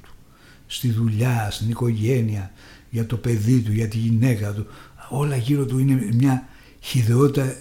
[0.74, 2.52] Στη δουλειά, στην οικογένεια,
[2.90, 4.66] για το παιδί του, για τη γυναίκα του.
[5.08, 6.48] Όλα γύρω του είναι μια
[6.80, 7.54] χιδεότητα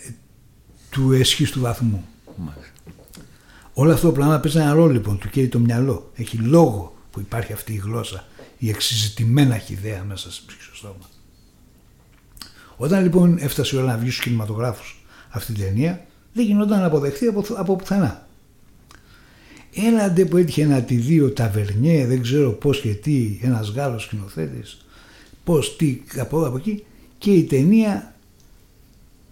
[0.90, 2.06] του εσχής του βαθμού.
[2.38, 2.72] Μάλιστα.
[3.74, 6.12] Όλο αυτό το πράγμα παίζει ένα ρόλο λοιπόν, του καίει το μυαλό.
[6.16, 8.26] Έχει λόγο που υπάρχει αυτή η γλώσσα,
[8.58, 11.10] η εξυζητημένα χιδέα μέσα στην ψυχή στο στόμα.
[12.78, 16.86] Όταν λοιπόν έφτασε η ώρα να βγει στους κινηματογράφους αυτή η ταινία, δεν γινόταν να
[16.86, 18.28] αποδεχθεί από, από πουθενά.
[19.76, 24.04] Έλαντε που έτυχε να τη δει ο Ταβερνιέ, δεν ξέρω πώς και τι, ένας Γάλλος
[24.04, 24.86] σκηνοθέτης,
[25.44, 26.84] πώς, τι, από εδώ από εκεί
[27.18, 28.14] και η ταινία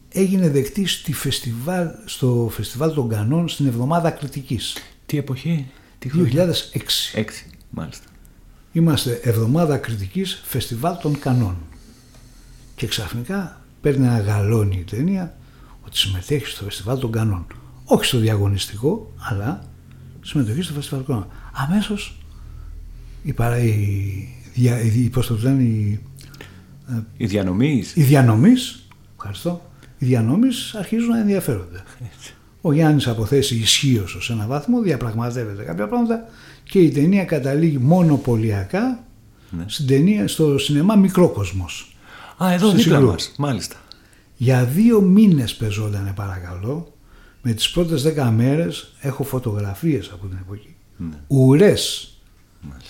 [0.10, 4.78] έγινε δεκτή στη φεστιβάλ, στο φεστιβάλ των Κανών στην εβδομάδα κριτικής.
[5.06, 5.68] Τι εποχή;
[6.00, 7.20] Τι 2006.
[7.20, 7.24] 6,
[7.70, 8.06] μάλιστα.
[8.72, 11.58] Είμαστε εβδομάδα κριτικής φεστιβάλ των Κανών.
[12.76, 15.38] Και ξαφνικά παίρνει ένα γαλόνι η ταινία
[15.86, 17.46] ότι συμμετέχει στο φεστιβάλ των Κανών.
[17.86, 19.71] Όχι στο διαγωνιστικό, αλλά
[20.24, 21.28] συμμετοχή στο φεστιβάλ των Κανών.
[21.54, 22.18] Αμέσως
[23.24, 23.72] η, παρά, η,
[24.94, 26.00] η, πώς το λένε, η,
[27.18, 27.96] οι διανομής.
[27.96, 31.84] Οι διανομής, ευχαριστώ, οι διανομής αρχίζουν να ενδιαφέρονται.
[32.16, 32.34] Έτσι.
[32.62, 36.26] Ο Γιάννης αποθέσει ισχύω σε ένα βαθμό, διαπραγματεύεται κάποια πράγματα
[36.64, 39.04] και η ταινία καταλήγει μονοπωλιακά
[39.50, 39.64] Ναι.
[39.68, 41.96] στην ταινία, στο σινεμά Μικρόκοσμος.
[42.44, 43.12] Α, εδώ Στη δίπλα Συγκρού.
[43.12, 43.76] μας, μάλιστα.
[44.38, 46.91] Για δύο μήνες πεζόταν παρακαλώ.
[47.42, 50.76] Με τις πρώτες δέκα μέρες έχω φωτογραφίες από την εποχή.
[50.98, 51.20] Ναι.
[51.28, 52.14] Ουρές.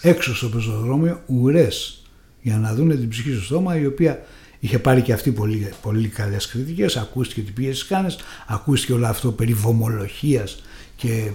[0.02, 2.04] Έξω στο πεζοδρόμιο ουρές.
[2.42, 4.22] Για να δούνε την ψυχή στο στόμα η οποία
[4.60, 6.98] είχε πάρει και αυτή πολύ, πολύ καλές κριτικές.
[6.98, 8.18] Ακούστηκε τι πίεση κάνες.
[8.48, 10.62] Ακούστηκε όλο αυτό περί βομολογίας
[10.96, 11.30] και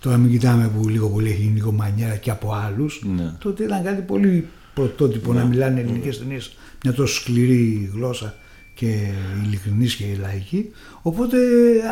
[0.00, 3.02] τώρα μην κοιτάμε που λίγο πολύ έχει γίνει λίγο μανιέρα και από άλλους.
[3.16, 3.34] Ναι.
[3.38, 8.36] Τότε ήταν κάτι πολύ πρωτότυπο να μιλάνε ελληνικές ταινίες μια τόσο σκληρή γλώσσα
[8.74, 8.86] και
[9.44, 10.70] ειλικρινής και λαϊκή.
[11.02, 11.36] Οπότε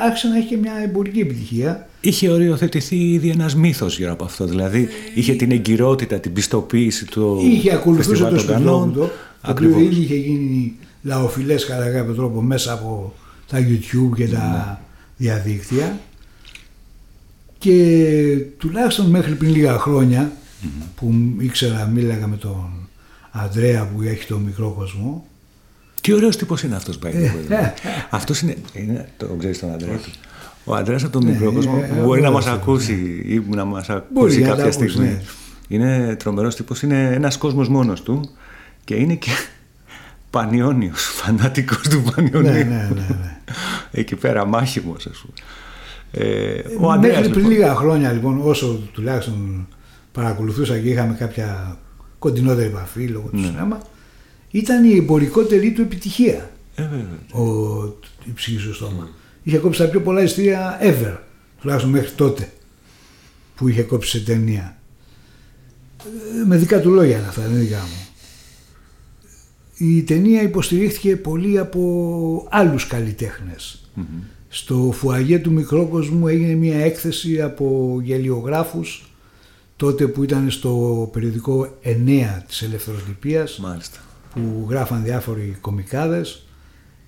[0.05, 1.89] άρχισε να έχει και μια εμπορική επιτυχία.
[2.01, 4.45] Είχε οριοθετηθεί ήδη ένας μύθος γύρω από αυτό.
[4.47, 7.41] Δηλαδή είχε την εγκυρότητα, την πιστοποίηση του.
[7.43, 8.89] Είχε ακολουθούσε φεστιβάλ το των Κανών.
[8.89, 9.83] σπιτόκουτο, το οποίο Ακριβώς.
[9.83, 13.15] ήδη είχε γίνει λαοφιλές κατά κάποιο τρόπο μέσα από
[13.49, 14.81] τα YouTube και τα
[15.17, 16.01] διαδίκτυα
[17.59, 20.33] και τουλάχιστον μέχρι πριν λίγα χρόνια
[20.97, 22.89] που ήξερα, μίλαγα με τον
[23.31, 25.27] Αντρέα που έχει το μικρό κόσμο
[26.01, 27.55] Τι ωραίος τύπος είναι αυτός, by the Ε, way.
[28.11, 28.57] Αυτός είναι.
[28.73, 30.11] είναι το ξέρεις τον Αντρέα; Του.
[30.65, 33.23] Ο Αντρέας από τον Ναι, μικρό κόσμο ε, ε, μπορεί να ωραίος μας τύπος, ακούσει
[33.27, 35.07] ή να μας Μπορεί ακούσει να τα κάποια ακούσει, στιγμή.
[35.09, 35.21] ναι.
[35.69, 36.83] Είναι τρομερός τύπος.
[36.83, 38.31] Είναι ένας κόσμος μόνος του
[38.85, 39.31] και είναι και
[40.31, 42.51] πανιόνιος, φανατικός του πανιονίου.
[42.53, 43.37] ναι, ναι, ναι, ναι.
[43.91, 45.33] Εκεί πέρα μάχημος, ας πούμε.
[46.13, 49.69] Ε, ο Αντρέας, Μέχρι πριν λοιπόν, λίγα χρόνια λοιπόν όσο τουλάχιστον
[50.13, 51.77] παρακολουθούσα και είχαμε κάποια
[52.19, 53.47] κοντινότερη επαφή λόγω του Ναι.
[53.47, 53.81] σινέμα
[54.51, 57.45] ήταν η εμπορικότερη του επιτυχία ε, βέβαια.
[57.47, 57.85] ο,
[58.25, 59.09] η ψυχή στο στόμα.
[59.43, 61.17] Είχε κόψει τα πιο πολλά ειστήρια ever,
[61.61, 62.53] τουλάχιστον μέχρι τότε
[63.57, 64.79] που είχε κόψει σε ταινία.
[66.41, 68.07] Ε, Με δικά του λόγια είναι αυτά, δεν είναι δικά μου.
[69.77, 73.85] Η ταινία υποστηρίχθηκε πολύ από άλλους καλλιτέχνες.
[74.49, 79.11] Στο φουαγέ του Μικρόκοσμου έγινε μια έκθεση από γελιογράφους
[79.77, 83.99] τότε που ήταν στο περιοδικό 9 της Ελευθεροτυπίας Μάλιστα.
[84.35, 86.45] Που γράφαν διάφοροι κομικάδες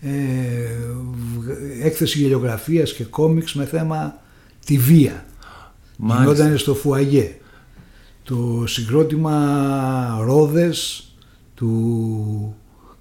[0.01, 0.11] ε,
[1.39, 4.21] βγ- έκθεση γελιογραφίας και κόμιξ με θέμα
[4.67, 5.27] τη βία.
[5.97, 6.33] Μάλιστα.
[6.35, 7.37] Γινόταν στο Φουαγέ.
[8.25, 11.05] Το συγκρότημα Ρόδες
[11.55, 12.55] του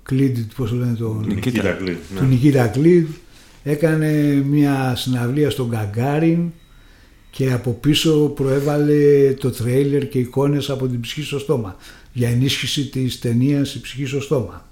[0.03, 1.97] Κλίντ, πώς το λένε τον, Νικήτα Κλίν.
[2.15, 3.07] του Νικήτα Κλίντ
[3.63, 6.51] έκανε μια συναυλία στον Γκαγκάριν
[7.31, 11.75] και από πίσω προέβαλε το τρέιλερ και εικόνες από την ψυχή στο στόμα
[12.13, 14.65] για ενίσχυση της ταινίας η ψυχή στο στόμα.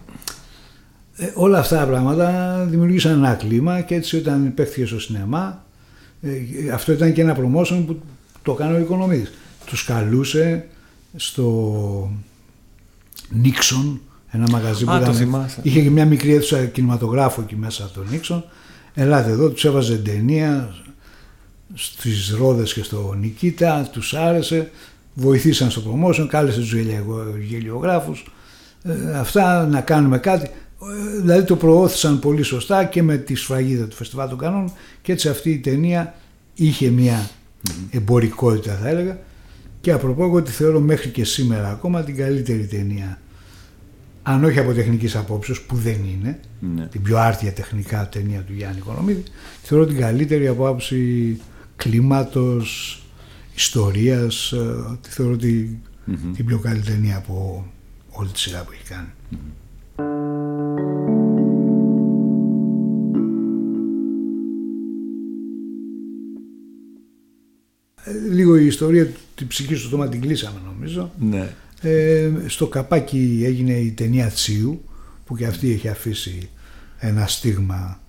[1.16, 5.66] Ε, όλα αυτά τα πράγματα δημιουργήσαν ένα κλίμα και έτσι όταν παίχθηκε στο σινεμά
[6.22, 6.32] ε,
[6.74, 8.02] αυτό ήταν και ένα promotion που
[8.44, 9.32] το έκανε ο Οικονομίδης.
[9.66, 10.66] Τους καλούσε
[11.16, 12.12] στο
[13.30, 15.60] Νίξον, ένα μαγαζί που Α, το ήταν, θυμάσαι.
[15.64, 18.44] είχε και μια μικρή αίθουσα κινηματογράφου εκεί μέσα από τον Νίξον.
[18.94, 20.76] Ελάτε εδώ, τους έβαζε ταινία
[21.74, 24.72] στις Ρόδες και στο Νικήτα, τους άρεσε,
[25.14, 28.32] βοηθήσαν στο promotion, κάλεσε τους γελιο- γελιογράφους,
[28.84, 30.46] ε, αυτά να κάνουμε κάτι.
[30.46, 35.12] Ε, Δηλαδή το προώθησαν πολύ σωστά και με τη σφραγίδα του Φεστιβάλ των Κανόνων και
[35.12, 36.14] έτσι αυτή η ταινία
[36.56, 37.30] είχε μια
[37.90, 39.18] εμπορικότητα θα έλεγα
[39.82, 43.20] και απροπό εγώ τη θεωρώ μέχρι και σήμερα ακόμα την καλύτερη ταινία
[44.24, 46.40] αν όχι από τεχνικής απόψεως που δεν είναι
[46.76, 46.86] Ναι.
[46.86, 49.32] την πιο άρτια τεχνικά ταινία του Γιάννη Οικονομίδη τη
[49.68, 51.38] θεωρώ την καλύτερη από άποψη
[51.76, 52.99] κλίματος,
[53.60, 55.68] ιστορίας ε, τη θεωρώ τη-
[56.06, 56.34] Μμμ.
[56.36, 57.66] την πιο καλή ταινία από
[58.10, 59.08] όλη τη σειρά που έχει κάνει.
[68.04, 71.12] Ε, Λίγο η ιστορία του- τη ψυχή στο στόμα την κλείσαμε νομίζω.
[71.20, 71.54] Ναι.
[71.82, 74.84] Ε, στο καπάκι έγινε η ταινία Τσίου
[75.26, 76.50] που και αυτή έχει αφήσει
[77.00, 78.00] ένα στίγμα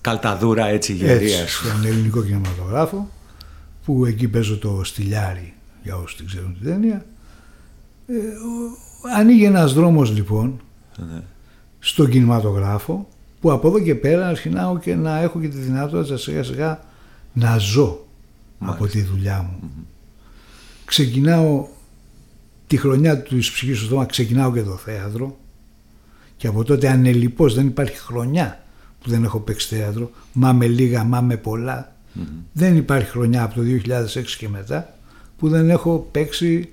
[0.00, 1.52] Καλταδούρα έτσι έτσι γερίας.
[1.52, 3.10] στον ελληνικό κινηματογράφο
[3.88, 7.06] που εκεί παίζω το στυλιάρι για όσους την ξέρουν την ταινία.
[8.06, 10.60] Ε, ο- ανοίγει ένας δρόμος λοιπόν
[10.96, 11.22] Ναι.
[11.78, 13.08] στον κινηματογράφο
[13.40, 16.80] που από εδώ και πέρα αρχινάω και να έχω και τη δυνατότητα σιγά σιγά
[17.32, 18.06] να ζω
[18.58, 19.70] από τη δουλειά μου.
[20.84, 21.66] Ξεκινάω
[22.66, 25.36] τη χρονιά του ψυχής στο στόμα, ξεκινάω και το θέατρο
[26.36, 28.62] και από τότε ανελιπώς δεν υπάρχει χρονιά
[29.02, 31.96] που δεν έχω παίξει θέατρο, μα με λίγα, μα με πολλά.
[32.52, 34.94] Δεν υπάρχει χρονιά από το 2006 και μετά
[35.38, 36.68] που δεν έχω παίξει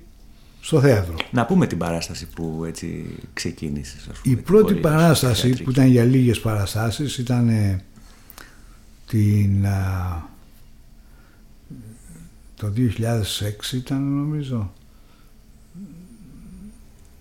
[0.60, 1.14] στο θέατρο.
[1.30, 4.08] Να πούμε την παράσταση που έτσι ξεκίνησες.
[4.10, 5.62] ας πούμε, Η την πρώτη πορεία σου παράσταση θεατρική.
[5.62, 7.84] που ήταν για λίγες παραστάσεις ήταν ε,
[9.06, 10.28] την, α,
[12.56, 14.72] το 2006 ήταν νομίζω.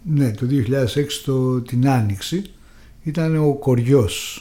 [0.04, 2.44] Ναι, το 2006 το, την Άνοιξη
[3.04, 4.40] ήταν ο Κοριός.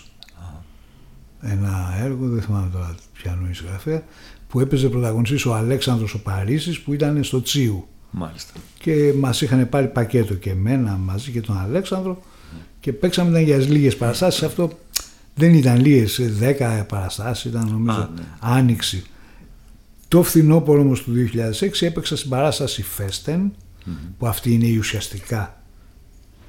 [1.41, 4.03] Ένα έργο, δεν θυμάμαι τώρα ποιανού η συγγραφέα,
[4.49, 8.53] που έπαιζε πρωταγωνιστής ο Αλέξανδρος ο Παρίσης που ήταν στο Τσίου Μάλιστα.
[8.79, 12.23] και μας είχαν πάρει πακέτο και εμένα μαζί και τον Αλέξανδρο
[12.81, 14.79] και παίξαμε ήταν για λίγες παραστάσεις αυτό
[15.35, 18.23] δεν ήταν λίγες, 10 παραστάσεις ήταν νομίζω Α, ναι.
[18.41, 19.05] άνοιξη
[20.09, 21.13] το φθινόπωρο όμως του
[21.61, 23.53] 2006 έπαιξα στην παράσταση Φέστεν
[24.19, 25.63] που αυτή είναι η ουσιαστικά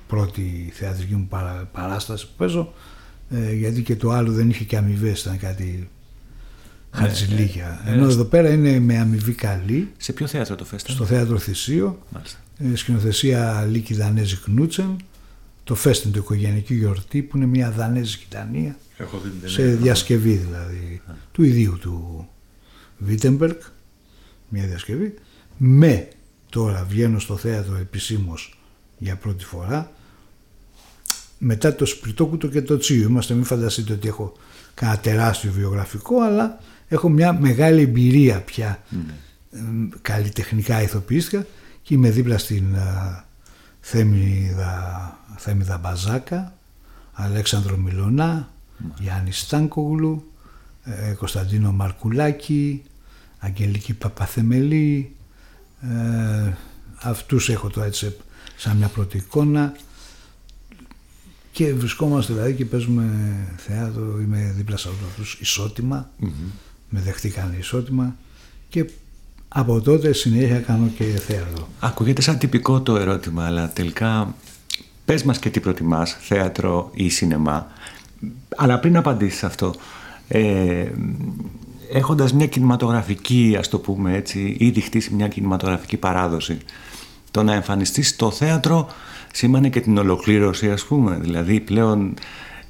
[0.08, 2.74] πρώτη θεατρική μου παρα- παράσταση που παίζω
[3.30, 5.90] ε, γιατί και το άλλο δεν είχε και αμοιβές, ήταν κάτι
[6.96, 7.82] χαρτζηλίκια.
[7.86, 7.92] ναι.
[7.92, 10.92] Ενώ εδώ πέρα είναι με αμοιβή καλή Σε ποιο θέατρο το φέστα.
[10.92, 12.40] στο θέατρο Θησίο Μάλιστα.
[12.58, 14.96] ε, σκηνοθεσία Λίκη Δανέζη Κνούτσεν
[15.64, 19.56] το Φέστιν το οικογενειακή γιορτή που είναι μια δανέζικη ταινία Έχω δει την ταινία.
[19.56, 22.28] σε διασκευή δηλαδή του ιδίου του
[22.98, 23.58] Βίτεμπεργκ
[24.50, 25.14] μια διασκευή
[25.58, 26.08] με
[26.50, 28.60] τώρα βγαίνω στο θέατρο επισήμως
[28.98, 29.92] για πρώτη φορά
[31.38, 34.34] μετά το Σπιτόκουτο και το Τσίου είμαστε μην φανταστείτε ότι έχω
[34.74, 38.84] κανένα τεράστιο βιογραφικό αλλά έχω μια μεγάλη εμπειρία πια.
[39.52, 41.46] Εμ, καλλιτεχνικά ηθοποιήθηκα
[41.82, 43.26] και είμαι δίπλα στην α,
[43.80, 46.54] Θέμηδα, Θέμηδα Μπαζάκα
[47.14, 48.50] Αλέξανδρο Μιλωνά
[49.00, 50.32] Γιάννης Στάνκογλου
[50.84, 52.84] ε, Κωνσταντίνο Μαρκουλάκη
[53.40, 55.16] Αγγελική Παπαθεμελή
[55.82, 56.54] ε,
[57.02, 58.16] αυτούς έχω το έτσι
[58.56, 59.76] σαν μια πρώτη εικόνα.
[61.52, 63.08] Και βρισκόμαστε δηλαδή και παίζουμε
[63.58, 66.10] θέατρο είμαι δίπλα σε αυτούς ισότιμα
[66.96, 68.16] με δεχτήκαν ισότιμα
[68.70, 68.86] και
[69.48, 74.36] από τότε συνέχεια κάνω και θέατρο Ακούγεται σαν τυπικό το ερώτημα, αλλά τελικά
[75.06, 77.68] πες μας και τι προτιμάς, θέατρο ή σινεμά.
[78.56, 79.74] Αλλά πριν απαντήσεις αυτό,
[80.28, 80.86] ε,
[81.94, 86.58] έχοντας μια κινηματογραφική, ας το πούμε έτσι, ήδη χτίσει μια κινηματογραφική παράδοση,
[87.32, 88.88] το να εμφανιστείς στο θέατρο
[89.34, 91.18] σήμανε και την ολοκλήρωση, ας πούμε.
[91.22, 92.14] Δηλαδή πλέον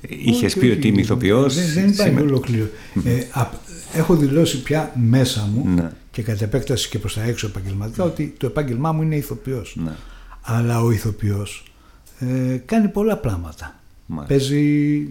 [0.07, 1.55] είχες Όχι, πει όχι, ότι είμαι ηθοποιός.
[1.55, 2.71] Δεν, δεν υπάρχει σήμερα- ολοκλήρωση.
[3.05, 3.53] Ε, απ-
[3.95, 5.91] έχω δηλώσει πια μέσα μου Ναι.
[6.11, 9.75] και κατ' επέκταση και προς τα έξω επαγγελματικά ότι το επάγγελμά μου είναι ηθοποιός.
[9.83, 9.95] Ναι.
[10.41, 11.63] Αλλά ο ηθοποιός
[12.19, 13.79] ε, κάνει πολλά πράγματα.
[14.05, 14.33] Μάλιστα.
[14.35, 15.07] Παίζει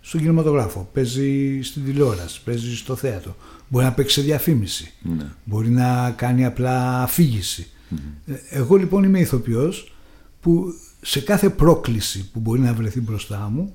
[0.00, 3.36] στον κινηματογράφο, παίζει στην τηλεόραση, παίζει στο θέατρο.
[3.68, 4.92] Μπορεί να παίξει σε διαφήμιση.
[5.02, 5.26] Ναι.
[5.44, 7.66] Μπορεί να κάνει απλά αφήγηση.
[8.26, 9.92] Ε, Εγώ λοιπόν είμαι ηθοποιός
[10.40, 13.74] που σε κάθε πρόκληση που μπορεί να βρεθεί μπροστά μου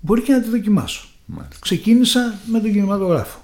[0.00, 1.08] μπορεί και να τη δοκιμάσω.
[1.26, 1.56] Μάλιστα.
[1.60, 3.38] Ξεκίνησα με τον κινηματογράφο.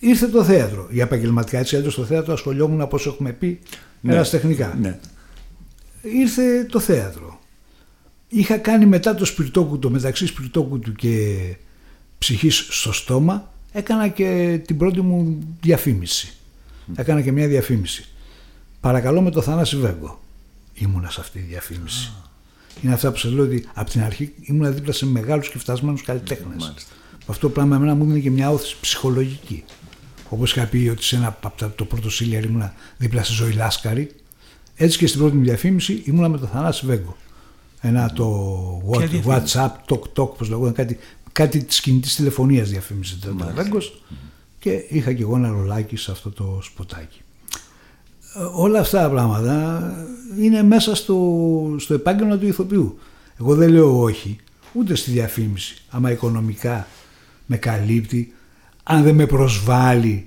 [0.00, 0.88] Ήρθε το θέατρο.
[0.90, 3.60] Για επαγγελματικά έτσι, αλλιώς στο θέατρο ασχολιόμουν όπως έχουμε πει
[4.00, 4.12] Ναι.
[4.12, 4.76] ερασιτεχνικά.
[4.80, 4.98] Ναι.
[6.02, 7.38] Ήρθε το θέατρο.
[8.28, 11.36] Είχα κάνει μετά το σπιρτόκουτο, μεταξύ σπιρτόκουτου και
[12.18, 16.32] ψυχής στο στόμα, έκανα και την πρώτη μου διαφήμιση.
[16.94, 18.08] Έκανα και μια διαφήμιση.
[18.80, 20.20] Παρακαλώ με το Θανάση Βέγκο.
[20.74, 22.12] ήμουνα σε αυτή τη διαφήμιση.
[22.82, 26.02] Είναι αυτά που σας λέω ότι από την αρχή ήμουνα δίπλα σε μεγάλους και φτασμένους
[26.02, 26.74] καλλιτέχνες.
[27.26, 29.64] Αυτό το πράγμα εμένα μου δίνει και μια όθηση ψυχολογική.
[30.28, 34.10] Όπως είχα πει ότι σε ένα από το πρώτο σύλλια ήμουνα δίπλα στη Ζωή Λάσκαρη,
[34.76, 37.16] έτσι και στην πρώτη μου διαφήμιση ήμουνα με τον Θανάση Βέγκο.
[37.80, 38.82] Ένα το
[39.24, 40.98] WhatsApp, Talk Talk, πώς λέγονταν, κάτι,
[41.32, 44.02] κάτι της κινητής τηλεφωνίας διαφήμιση ήταν ο Βέγκος.
[44.58, 47.20] Και είχα και εγώ ένα ρολάκι σε αυτό το σποτάκι.
[48.34, 49.94] Ε, όλα αυτά τα πράγματα
[50.38, 52.98] είναι μέσα στο, στο επάγγελμα του ηθοποιού.
[53.40, 54.36] Εγώ δεν λέω όχι,
[54.72, 55.82] ούτε στη διαφήμιση.
[55.90, 56.86] Άμα οικονομικά
[57.46, 58.34] με καλύπτει,
[58.82, 60.26] αν δεν με προσβάλλει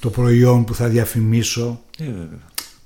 [0.00, 1.80] το προϊόν που θα διαφημίσω.
[1.98, 2.04] Ε,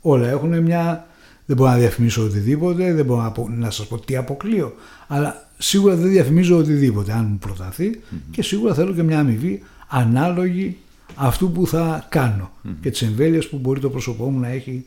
[0.01, 1.07] όλα έχουν μια...
[1.47, 4.75] Δεν μπορώ να διαφημίσω οτιδήποτε, δεν μπορώ να, να σας πω τι αποκλείω,
[5.07, 8.01] αλλά σίγουρα δεν διαφημίζω οτιδήποτε αν μου προταθεί
[8.31, 10.77] και σίγουρα θέλω και μια αμοιβή ανάλογη
[11.19, 12.51] αυτού που θα κανω
[12.81, 14.85] και τις εμβέλειες που μπορεί το πρόσωπό μου να έχει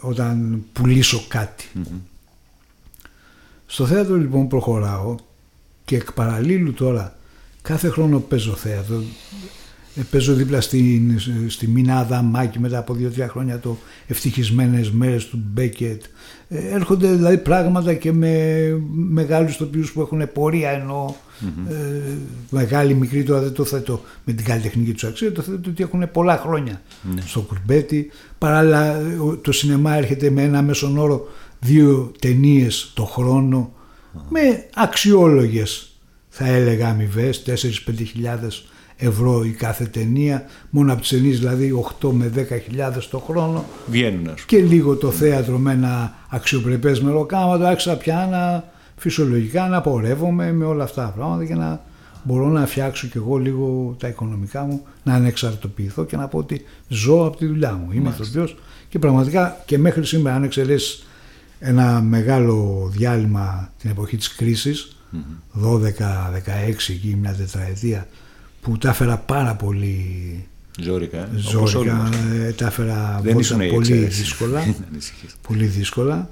[0.00, 1.26] όταν πουλήσω
[3.66, 5.14] Στο θέατρο λοιπόν προχωράω
[5.84, 7.16] και εκ παραλίλου τώρα
[7.62, 9.02] κάθε χρόνο παίζω θέατρο.
[9.96, 11.02] Ε, παίζω δίπλα στη,
[11.48, 16.02] στη Μίνα Αδαμάκη μετά από δύο-τρία χρόνια το ευτυχισμένες μέρες του Μπέκετ.
[16.48, 18.56] Ε, έρχονται δηλαδή πράγματα και με
[18.92, 21.70] μεγάλους τοπίους που έχουν πορεία ενώ mm-hmm.
[21.70, 22.16] ε,
[22.50, 26.10] μεγάλη, μικρή τώρα δεν το θέτω με την καλλιτεχνική τους αξία, το θέτω ότι έχουν
[26.12, 27.18] πολλά χρόνια mm-hmm.
[27.24, 28.10] στο κουρμπέτι.
[28.38, 29.00] Παράλληλα
[29.42, 31.28] το σινεμά έρχεται με ένα μέσον όρο
[31.60, 34.20] δύο ταινίες το χρόνο mm-hmm.
[34.28, 35.86] με αξιόλογες
[36.28, 37.52] θα έλεγα αμοιβές, 4-5
[38.06, 38.64] χιλιάδες
[39.02, 43.64] ευρώ η κάθε ταινία, μόνο από τις ταινίες δηλαδή 8 με 10 χιλιάδες το χρόνο.
[43.86, 48.64] Βγαίνουν Και λίγο το θέατρο με ένα αξιοπρεπές μεροκάματο, άρχισα πια να
[48.96, 51.84] φυσιολογικά να πορεύομαι με όλα αυτά τα πράγματα και να
[52.22, 56.64] μπορώ να φτιάξω κι εγώ λίγο τα οικονομικά μου, να ανεξαρτοποιηθώ και να πω ότι
[56.88, 57.92] ζω από τη δουλειά μου.
[57.92, 58.56] Είμαι ηθοποιός
[58.88, 61.06] και πραγματικά και μέχρι σήμερα αν εξαιρέσεις
[61.58, 64.96] ένα μεγάλο διάλειμμα την εποχή της κρίσης
[65.64, 65.78] 12-16
[66.88, 68.06] εκεί μια τετραετία
[68.62, 70.46] που τα έφερα πάρα πολύ.
[70.80, 71.28] Ζόρικα, ε.
[71.36, 73.20] Ζόρικα ε, τα έφερα
[73.70, 74.74] πολύ δύσκολα.
[75.48, 76.30] Πολύ δύσκολα.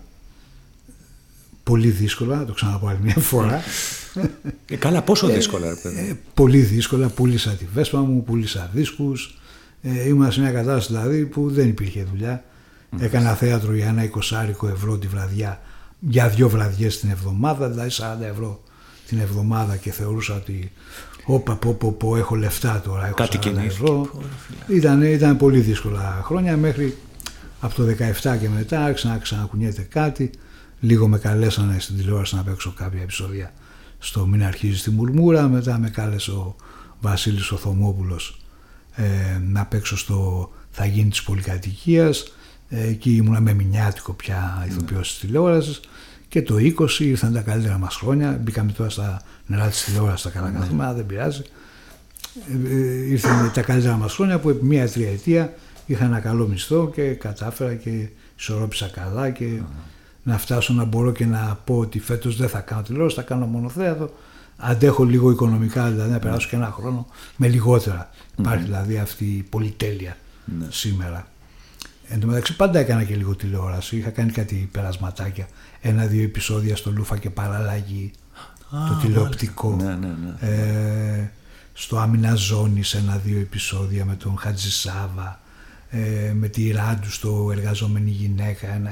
[1.62, 3.62] Πολύ δύσκολα, το ξαναπώ άλλη μια φορά.
[4.66, 9.38] Ε, καλά πόσο δύσκολα ε, πολύ δύσκολα, πούλησα τη βέσπα μου πούλησα δίσκους.
[9.82, 12.44] Ε, ήμουν σε μια κατάσταση δηλαδή που δεν υπήρχε δουλειά.
[12.98, 15.60] Έκανα θέατρο για ένα εικοσάρικο ευρώ τη βραδιά
[16.00, 18.62] για δύο βραδιές την εβδομάδα δηλαδή 40 ευρώ
[19.06, 20.72] την εβδομάδα και θεωρούσα ότι
[21.24, 24.10] όπα πω πω πω έχω λεφτά τώρα, έχω Κάτι 40 ευρώ.
[24.66, 26.96] Ήταν, ήταν πολύ δύσκολα χρόνια μέχρι
[27.60, 27.82] από το
[28.22, 30.30] 17 και μετά άρχισα να ξανακουνιέται κάτι.
[30.80, 33.52] Λίγο με καλέσανε στην τηλεόραση να παίξω κάποια επεισόδια
[33.98, 35.48] στο Μην αρχίζεις στη Μουρμούρα.
[35.48, 36.56] Μετά με κάλεσε ο
[37.00, 38.40] Βασίλης Οθωμόπουλος
[38.94, 39.04] ε,
[39.42, 42.32] να παίξω στο Θα γίνει της πολυκατοικίας.
[42.68, 45.80] Ε, εκεί ήμουνα με μηνιάτικο πια ηθοποιός της τηλεόρασης.
[46.30, 48.40] Και το 20 ήρθαν τα καλύτερα μας χρόνια.
[48.42, 50.94] Μπήκαμε τώρα στα νερά της τηλεόρασης, τα καλά καθημερινά, ναι.
[50.94, 51.42] δεν πειράζει.
[52.50, 55.54] Ε, ε, ήρθαν τα καλύτερα μας χρόνια που επί μία τριετία
[55.86, 58.08] είχα ένα καλό μισθό και κατάφερα και
[58.38, 59.60] ισορρόπησα καλά και
[60.22, 63.46] να φτάσω να μπορώ και να πω ότι φέτος δεν θα κάνω τηλεόραση, θα κάνω
[63.46, 64.10] μόνο θέατρο.
[64.56, 67.06] Αντέχω λίγο οικονομικά, δηλαδή να περάσω και ένα χρόνο
[67.36, 68.10] με λιγότερα.
[68.38, 70.16] Υπάρχει δηλαδή αυτή η πολυτέλεια
[70.58, 70.66] ναι.
[70.68, 71.26] σήμερα.
[72.12, 73.96] Εν τω μεταξύ πάντα έκανα και λίγο τηλεόραση.
[73.96, 75.48] Είχα κάνει κάτι περασματάκια.
[75.80, 78.10] Ένα-δύο επεισόδια στο Λούφα και παραλλαγή.
[78.70, 79.76] το τηλεοπτικό.
[79.76, 80.48] Ναι, ναι, ναι.
[80.48, 81.30] Ε,
[81.72, 85.40] στο Άμυνα Ζώνη ένα-δύο επεισόδια με τον Χατζησάβα.
[85.90, 88.90] Ε, με τη Ράντου στο Εργαζόμενη Γυναίκα ένα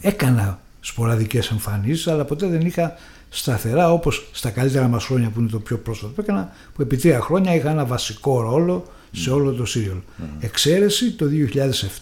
[0.00, 2.94] Έκανα σποραδικές εμφανίσεις αλλά ποτέ δεν είχα
[3.28, 6.96] σταθερά όπως στα καλύτερα μας χρόνια που είναι το πιο πρόσφατο που έκανα που επί
[6.96, 9.96] τρία χρόνια είχα ένα βασικό ρόλο σε όλο το σύριαλ.
[10.40, 11.26] Εξαίρεση το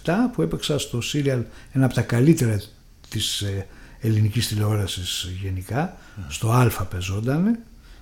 [0.04, 1.42] 2007 που έπαιξα στο σύριαλ
[1.72, 2.60] ένα από τα καλύτερα
[3.08, 3.66] της ε,
[4.00, 5.96] ελληνικής τηλεόρασης γενικά,
[6.28, 7.58] στο Α πεζόταν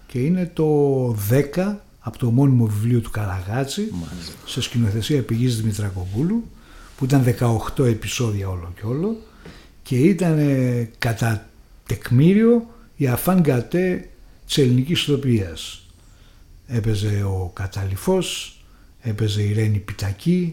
[0.06, 1.08] και είναι το
[1.54, 3.92] 10 από το μόνιμο βιβλίο του Καραγάτση
[4.46, 6.50] σε σκηνοθεσία πηγής Δημητρακοπούλου
[6.96, 7.36] που ήταν
[7.76, 9.16] 18 επεισόδια όλο και όλο
[9.82, 10.38] και ήταν
[10.98, 11.48] κατά
[11.86, 14.08] τεκμήριο η αφάν κατέ
[14.46, 15.86] της ελληνικής ηθοποιίας.
[16.66, 18.55] Έπαιζε ο Καταληφός,
[19.08, 20.52] έπαιζε η Ρένη Πιτακή,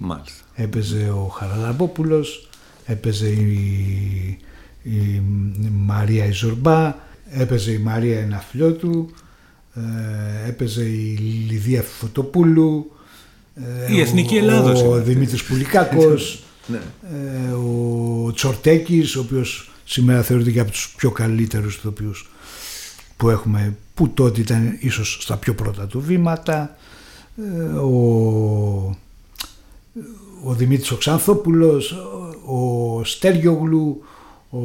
[0.54, 2.50] έπαιζε ο Χαραλαμπόπουλος,
[2.86, 4.40] έπαιζε η,
[4.84, 5.22] η
[5.72, 6.96] Μαρία Ιζορμπά,
[7.30, 9.10] έπαιζε η Μαρία Εναφλιώτου,
[9.76, 11.18] ε, έπαιζε η
[11.50, 12.92] Λιδία Φωτοπούλου,
[13.56, 14.82] ε, η Εθνική Ελλάδος.
[14.82, 16.82] Ο, ο Δημήτρης Πουλικάκος, ναι.
[17.48, 22.30] ε, ο Τσορτέκης, ο οποίος σήμερα θεωρείται και από τους πιο καλύτερους ηθοποιούς
[23.18, 26.78] που έχουμε, που τότε ήταν ίσως στα πιο πρώτα του βήματα
[27.84, 28.98] ο,
[30.44, 34.04] ο Δημήτρης Οξάνθοπουλος, ο ο Στέριογλου,
[34.50, 34.60] ο,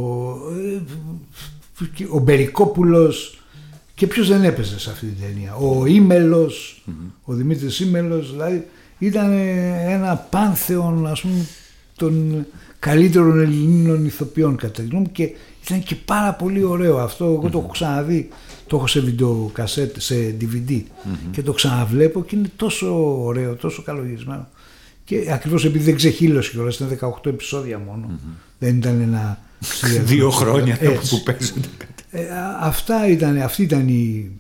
[2.11, 3.43] ο Μπερικόπουλος
[3.95, 5.55] και ποιος δεν έπαιζε σε αυτή την ταινία.
[5.55, 6.83] Ο ημελος
[7.25, 8.67] ο Δημήτρης Ήμελος, δηλαδή
[8.99, 9.33] ήταν
[9.89, 11.47] ένα πάνθεον ας πούμε
[11.97, 12.47] των
[12.79, 15.31] καλύτερων Ελληνικών ηθοποιών κατά τη γνώμη και
[15.65, 17.25] ήταν και πάρα πολύ ωραίο αυτό.
[17.25, 18.29] Εγώ το έχω ξαναδεί,
[18.69, 20.83] το έχω σε βιντεοκασέτ, σε DVD
[21.31, 24.49] και το ξαναβλέπω και είναι τόσο ωραίο, τόσο καλογισμένο.
[25.05, 28.19] Και ακριβώς επειδή δεν ξεχύλωσε κιόλας, ήταν 18 επεισόδια μόνο.
[28.59, 29.39] Δεν ήταν ένα...
[30.05, 30.79] Δύο χρόνια
[31.11, 31.69] που παίζονται.
[32.11, 32.27] Ε,
[32.61, 34.31] αυτά ήταν, αυτή ήταν η,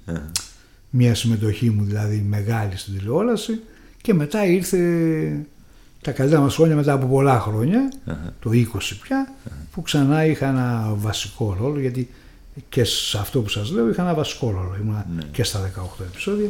[0.90, 3.60] μια συμμετοχή μου δηλαδή μεγάλη στην τηλεόραση
[4.02, 4.78] και μετά ήρθε
[6.00, 7.44] τα καλύτερα μας χρόνια μετά από πολλά
[8.40, 8.64] το 20
[9.02, 9.34] πια,
[9.72, 12.08] που ξανά είχα ένα βασικό ρόλο, γιατί
[12.68, 15.22] και σε αυτό που σας λέω είχα ένα βασικό ρόλο, ήμουν ναι.
[15.32, 16.48] και στα 18 επεισόδια.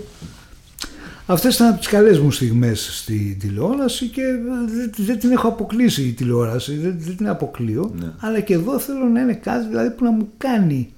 [1.26, 4.22] Αυτές ήταν από τις καλές μου στιγμές στη τηλεόραση και
[4.96, 8.12] δεν, την έχω αποκλείσει η τηλεόραση, δεν, την αποκλείω, ναι.
[8.18, 10.92] αλλά και εδώ θέλω να είναι κάτι δηλαδή που να μου κάνει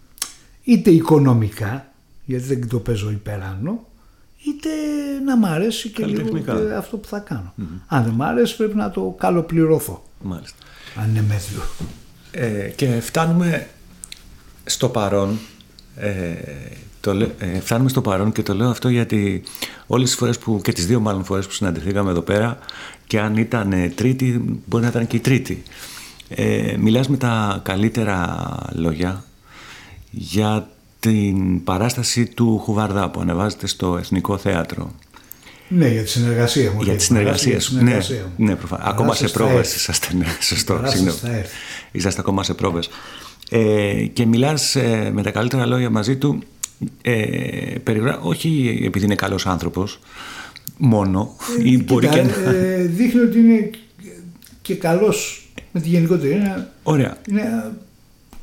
[0.62, 1.92] είτε οικονομικά,
[2.24, 3.86] γιατί δεν το παίζω υπεράνω,
[4.46, 4.68] είτε
[5.24, 7.54] να μ' αρέσει και λίγο και αυτό που θα κάνω.
[7.86, 10.02] Αν δεν μ' αρέσει πρέπει να το καλοπληρωθώ.
[10.22, 10.56] Μάλιστα.
[10.96, 11.62] Αν είναι μέτριο.
[12.30, 13.68] Ε, και φτάνουμε
[14.70, 15.38] στο παρόν.
[15.96, 16.34] Ε,
[17.00, 19.42] το, ε, φτάνουμε στο παρόν και το λέω αυτό γιατί
[19.86, 22.58] όλες τις φορές που, και τις δύο μάλλον φορές που συναντηθήκαμε εδώ πέρα
[23.06, 25.62] και αν ήταν τρίτη μπορεί να ήταν και η τρίτη.
[26.28, 29.24] Ε, μιλάς με τα καλύτερα λόγια
[30.10, 30.68] για
[31.00, 34.94] την παράσταση του Χουβαρδά που ανεβάζεται στο Εθνικό Θέατρο.
[35.68, 36.82] Ναι, για τη συνεργασία μου.
[36.82, 37.82] Για τη συνεργασία σου.
[37.82, 37.98] Ναι,
[38.36, 38.86] ναι προφανώς.
[38.86, 40.14] Ακόμα σε πρόβες είσαστε.
[40.14, 40.80] Ναι, σωστό.
[41.92, 42.88] Είσαστε ακόμα σε πρόβες.
[43.52, 46.42] Ε, και μιλάς ε, με τα καλύτερα λόγια μαζί του
[47.02, 47.74] ε,
[48.22, 49.98] όχι επειδή είναι καλός άνθρωπος
[50.76, 53.70] μόνο ε, ή μπορεί και ε, δείχνει ότι είναι
[54.62, 57.16] και καλός με τη γενικότερη είναι, Ωραία.
[57.28, 57.72] Είναι,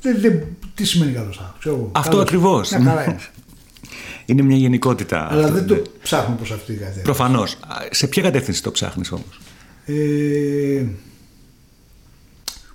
[0.01, 0.43] δεν,
[0.75, 1.91] τι σημαίνει καλός άνθρωπος.
[1.91, 2.71] Αυτό ακριβώς.
[4.25, 5.27] Είναι μια γενικότητα.
[5.31, 5.81] Αλλά δεν το ναι.
[6.01, 7.03] ψάχνω προς αυτή την κατεύθυνση.
[7.03, 7.57] Προφανώς.
[7.89, 9.39] Σε ποια κατεύθυνση το ψάχνεις όμως;
[9.85, 10.85] Ε,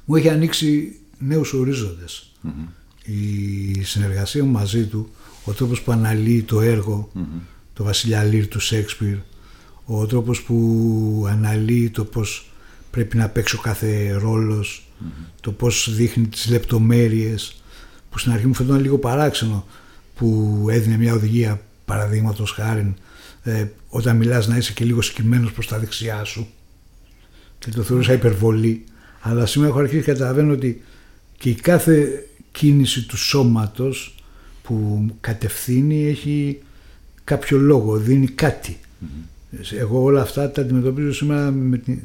[0.04, 1.54] μου έχει ανοίξει νέους
[3.04, 5.10] Η συνεργασία μου μαζί του,
[5.44, 7.40] ο τρόπος που αναλύει το έργο, mm-hmm.
[7.72, 9.16] το Βασιλιά Λύρ του Σέξπιρ,
[9.84, 12.50] ο τρόπος που αναλύει το πώς
[12.90, 14.86] πρέπει να παίξει ο κάθε ρόλος,
[15.40, 17.62] το πώς δείχνει τις λεπτομέρειες,
[18.10, 19.66] που στην αρχή μου φαινόταν λίγο παράξενο,
[20.16, 22.94] που έδινε μια οδηγία παραδείγματος χάρη
[23.42, 26.46] ε, όταν μιλάς να είσαι και λίγο σκυμμένος προς τα δεξιά σου
[27.58, 28.84] και το θεωρούσα υπερβολή
[29.20, 30.82] αλλά σήμερα έχω αρχίσει και καταλαβαίνω ότι
[31.42, 34.14] και η κάθε κίνηση του σώματος
[34.62, 36.62] που κατευθύνει έχει
[37.24, 38.34] κάποιο λόγο, δίνει
[39.78, 42.00] Εγώ όλα αυτά τα αντιμετωπίζω σήμερα με την,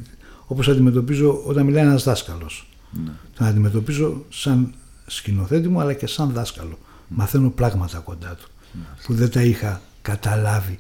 [0.48, 2.70] όπως αντιμετωπίζω όταν μιλάει ένας δάσκαλος.
[2.92, 3.12] Ναι.
[3.38, 4.74] Τον αντιμετωπίζω σαν
[5.08, 6.80] σκηνοθέτη μου αλλά και σαν δάσκαλο.
[7.08, 8.82] Μαθαίνω πράγματα κοντά του ναι.
[9.06, 10.80] που δεν τα είχα καταλάβει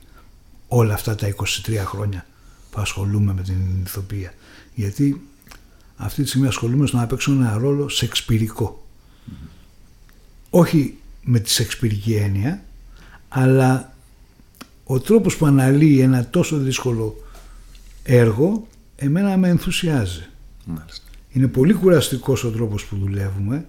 [0.67, 2.25] όλα αυτά τα 23 χρόνια
[2.71, 4.33] που ασχολούμαι με την ηθοποιία.
[4.73, 5.21] Γιατί
[5.97, 8.85] αυτή τη στιγμή ασχολούμαι στο να παίξω ένα ρόλο σεξπυρικό.
[10.49, 12.63] Όχι με τη σεξπυρική έννοια,
[13.29, 13.93] αλλά
[14.83, 17.15] ο τρόπος που αναλύει ένα τόσο δύσκολο
[18.03, 20.25] έργο εμένα με ενθουσιάζει.
[20.65, 21.05] Μάλιστα.
[21.29, 23.65] Είναι πολύ κουραστικός ο τρόπος που δουλεύουμε,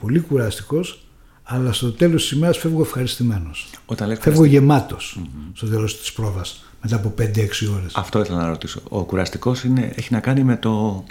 [0.00, 1.04] πολύ κουραστικός,
[1.42, 3.70] αλλά στο τέλος της ημέρας φεύγω ευχαριστημένος.
[3.86, 5.20] Όταν φεύγω γεμάτος
[5.52, 7.94] στο τέλος της πρόβας, μετά από 5-6 ώρες.
[7.94, 8.80] Αυτό ήθελα να ρωτήσω.
[8.88, 11.04] Ο κουραστικός είναι, έχει να κάνει με, το,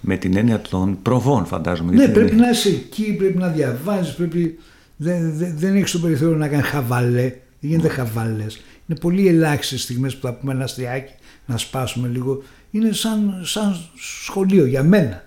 [0.00, 1.92] με την έννοια των προβών φαντάζομαι.
[1.92, 4.58] Ναι, πρέπει να είσαι εκεί, πρέπει να διαβάζεις, πρέπει...
[4.96, 7.28] Δεν, δεν, δεν έχεις το περιθώριο να κάνεις χαβαλέ,
[7.60, 8.60] δεν γίνεται χαβαλές.
[8.86, 11.12] Είναι πολύ ελάχιστες στιγμές που θα πούμε ένα αστιάκι
[11.46, 13.76] να σπάσουμε λίγο είναι σαν, σαν
[14.24, 15.24] σχολείο για μένα.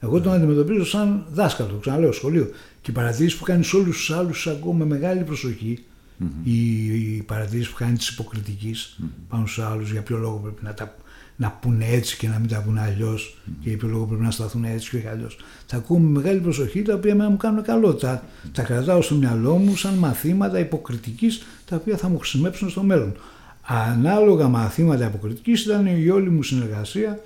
[0.00, 2.50] Εγώ τον αντιμετωπίζω σαν δάσκαλο, ξαναλέω σχολείο.
[2.80, 5.78] Και οι παρατηρήσεις που κάνεις σε όλους τους άλλους ακούω με μεγάλη προσοχή.
[6.20, 6.24] Mm-hmm.
[6.44, 9.08] Οι, οι παρατηρήσεις που κάνει της υποκριτικής mm-hmm.
[9.28, 10.96] πάνω στου άλλους, για ποιο λόγο πρέπει να τα
[11.40, 13.52] να πούνε έτσι και να μην τα πούνε αλλιώς mm-hmm.
[13.62, 15.36] και για ποιο λόγο πρέπει να σταθούν έτσι και όχι αλλιώς.
[15.66, 17.94] Τα ακούω με μεγάλη προσοχή, τα οποία μου κάνουν καλό.
[17.94, 22.82] Τα, τα κρατάω στο μυαλό μου σαν μαθήματα υποκριτικής, τα οποία θα μου χρησιμεύσουν στο
[22.82, 23.16] μέλλον.
[23.62, 27.20] Ανάλογα μαθήματα αποκριτική ήταν η όλη μου συνεργασία,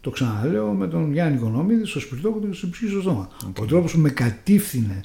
[0.00, 3.28] το ξαναλέω, με τον Γιάννη Κονόμιδη στο σπιρτόκο και στην ψυχή στο στόμα.
[3.58, 5.00] Ο τρόπος που με κατήφθηνε,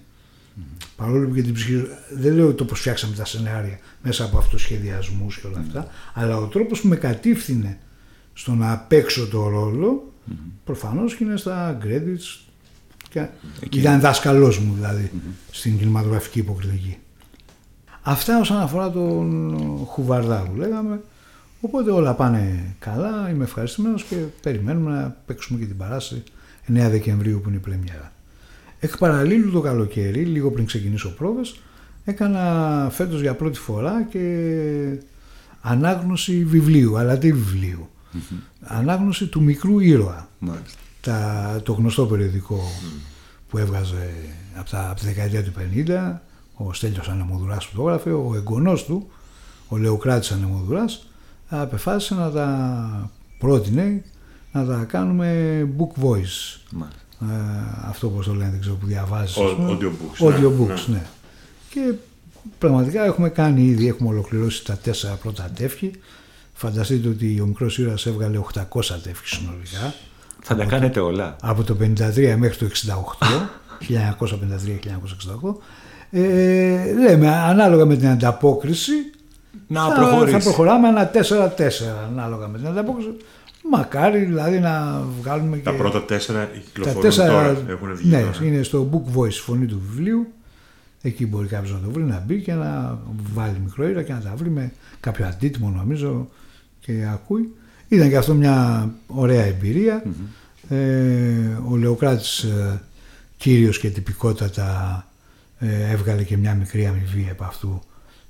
[0.95, 1.83] παρόλο που και την ψυχή,
[2.13, 6.45] δεν λέω το πώς φτιάξαμε τα σενάρια μέσα από αυτοσχεδιασμούς και όλα αυτά, αλλά ο
[6.45, 7.77] τρόπος που με κατήφθηνε
[8.33, 10.33] στο να παίξω το ρόλο, mm-hmm.
[10.65, 12.39] προφανώς και είναι στα credits.
[13.09, 13.27] Και...
[13.71, 15.11] Ήταν δάσκαλό μου δηλαδή
[15.51, 16.97] στην κινηματογραφική υποκριτική.
[18.01, 21.01] Αυτά όσον αφορά τον Χουβαρδά που λέγαμε.
[21.61, 26.23] Οπότε όλα πάνε καλά, είμαι ευχαριστημένος και περιμένουμε να παίξουμε και την παράσταση
[26.67, 28.11] 9 Δεκεμβρίου που είναι η πρεμιέρα.
[28.79, 31.59] Εκ παραλίλου το καλοκαίρι, λίγο πριν ξεκινήσω πρόβες,
[32.05, 34.97] έκανα φέτος για πρώτη φορά και
[35.61, 37.89] ανάγνωση βιβλίου, αλλά τι βιβλίου.
[38.61, 40.29] Ανάγνωση του μικρού ήρωα.
[41.01, 42.59] Τα, το γνωστό περιοδικό
[43.49, 44.13] που έβγαζε
[44.55, 45.51] από, τα, από τη δεκαετία του
[45.85, 46.19] 50,
[46.53, 49.11] ο Στέλιος Ανεμοδουράς που το έγραφε, ο εγγονός του,
[49.67, 51.07] ο Λεοκράτης Ανεμοδουράς,
[51.47, 54.03] απεφάσισε να τα πρότεινε
[54.51, 56.59] να τα κάνουμε book voice.
[57.21, 57.25] Ε,
[57.87, 59.37] αυτό όπως το λένε, δεν ξέρω που διαβάζεις.
[59.39, 60.27] Audiobooks.
[60.27, 60.95] Audiobooks, ναι.
[60.95, 61.05] ναι.
[61.69, 61.93] Και
[62.57, 65.91] πραγματικά έχουμε κάνει ήδη, έχουμε ολοκληρώσει τα τέσσερα πρώτα τεύχη.
[66.61, 68.63] Φανταστείτε ότι ο μικρός ήρωας έβγαλε 800
[69.03, 69.93] τεύχη συνολικά.
[70.41, 71.35] Θα τα κάνετε όλα.
[71.41, 72.67] Από το 53 μέχρι το
[73.19, 73.27] 68,
[73.89, 75.55] 1953-1968.
[76.13, 78.93] Ε, λέμε, ανάλογα με την ανταπόκριση,
[79.67, 81.19] να θα, θα προχωράμε ένα 4-4
[82.09, 83.09] ανάλογα με την ανταπόκριση.
[83.71, 88.09] Μακάρι δηλαδή να βγάλουμε τα πρώτα τέσσερα κυκλοφορούν τέσσερα, τώρα, έχουν βγει.
[88.09, 90.27] Ναι, είναι στο Book Voice φωνή του βιβλίου.
[91.01, 92.99] Εκεί μπορεί κάποιος να το βρει, να μπει και να
[93.33, 96.27] βάλει μικρό ήρα και να τα βρει με κάποιο αντίτιμο νομίζω
[96.81, 97.53] και ακούει.
[97.87, 99.45] Ήταν και αυτό μια ωραία
[100.69, 102.81] Ε, ο Λεοκράτης ε,
[103.37, 105.07] κύριος και τυπικότατα
[105.59, 107.81] ε, έβγαλε και μια μικρή αμοιβή από αυτού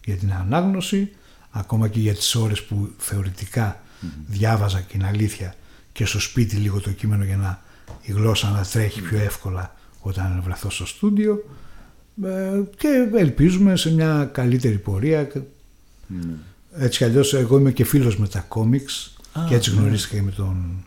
[0.05, 1.11] για την ανάγνωση
[1.51, 3.81] ακόμα και για τις ώρες που θεωρητικά
[4.27, 5.55] διάβαζα και είναι αλήθεια
[5.91, 7.61] και στο σπίτι λίγο το κείμενο για να
[8.01, 11.43] η γλώσσα να τρέχει πιο εύκολα όταν βρεθώ στο στούντιο.
[12.23, 15.27] Ε, και ελπίζουμε σε μια καλύτερη πορεία
[16.73, 19.13] έτσι κι αλλιώς εγώ είμαι και φίλος με τα κόμιξ
[19.47, 19.79] και έτσι ναι.
[19.81, 20.85] γνωρίστηκα και με τον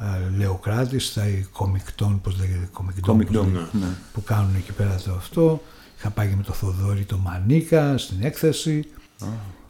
[0.00, 2.68] ε, Λεοκράτη στα κομικτών, πώς λέγεται,
[3.00, 3.86] κομικτών, ναι.
[4.12, 5.62] που κάνουν εκεί πέρα το αυτό.
[5.98, 8.84] Είχα πάει και με το Θοδόρη το Μανίκα στην έκθεση.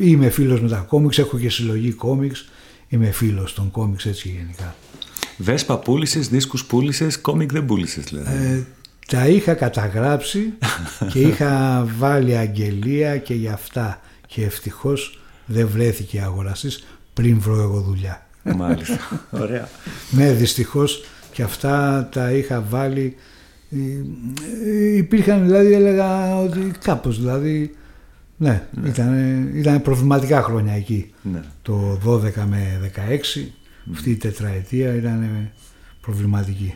[0.00, 2.48] είμαι φίλος με τα κόμιξ, έχω και συλλογή κόμιξ,
[2.88, 4.74] είμαι φίλος των κόμιξ έτσι γενικά.
[5.36, 8.44] Βέσπα πούλησες, δίσκους πούλησες, κόμικ δεν πούλησες δηλαδή.
[8.44, 8.66] Ε,
[9.06, 10.52] τα είχα καταγράψει
[11.12, 17.80] και είχα βάλει αγγελία και για αυτά και ευτυχώς δεν βρέθηκε αγοραστής πριν βρω εγώ
[17.80, 18.26] δουλειά.
[18.42, 18.98] Μάλιστα,
[19.30, 19.68] ωραία.
[20.10, 23.16] ναι, δυστυχώς και αυτά τα είχα βάλει
[23.70, 23.76] ε,
[24.70, 27.76] ε, υπήρχαν δηλαδή έλεγα ότι κάπως δηλαδή
[28.36, 28.88] ναι, ναι.
[28.88, 31.12] Ήταν, ήταν προβληματικά χρόνια εκεί.
[31.22, 31.42] Ναι.
[31.62, 32.90] Το 12 με
[33.36, 33.46] 16,
[33.92, 35.50] αυτή η τετραετία ήταν
[36.00, 36.74] προβληματική.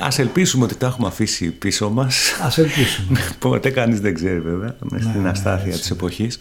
[0.00, 2.32] Ας ελπίσουμε ότι τα έχουμε αφήσει πίσω μας.
[2.42, 3.20] Ας ελπίσουμε.
[3.38, 6.38] Ποτέ κανείς δεν ξέρει βέβαια, με ναι, στην ναι, αστάθεια της εποχής.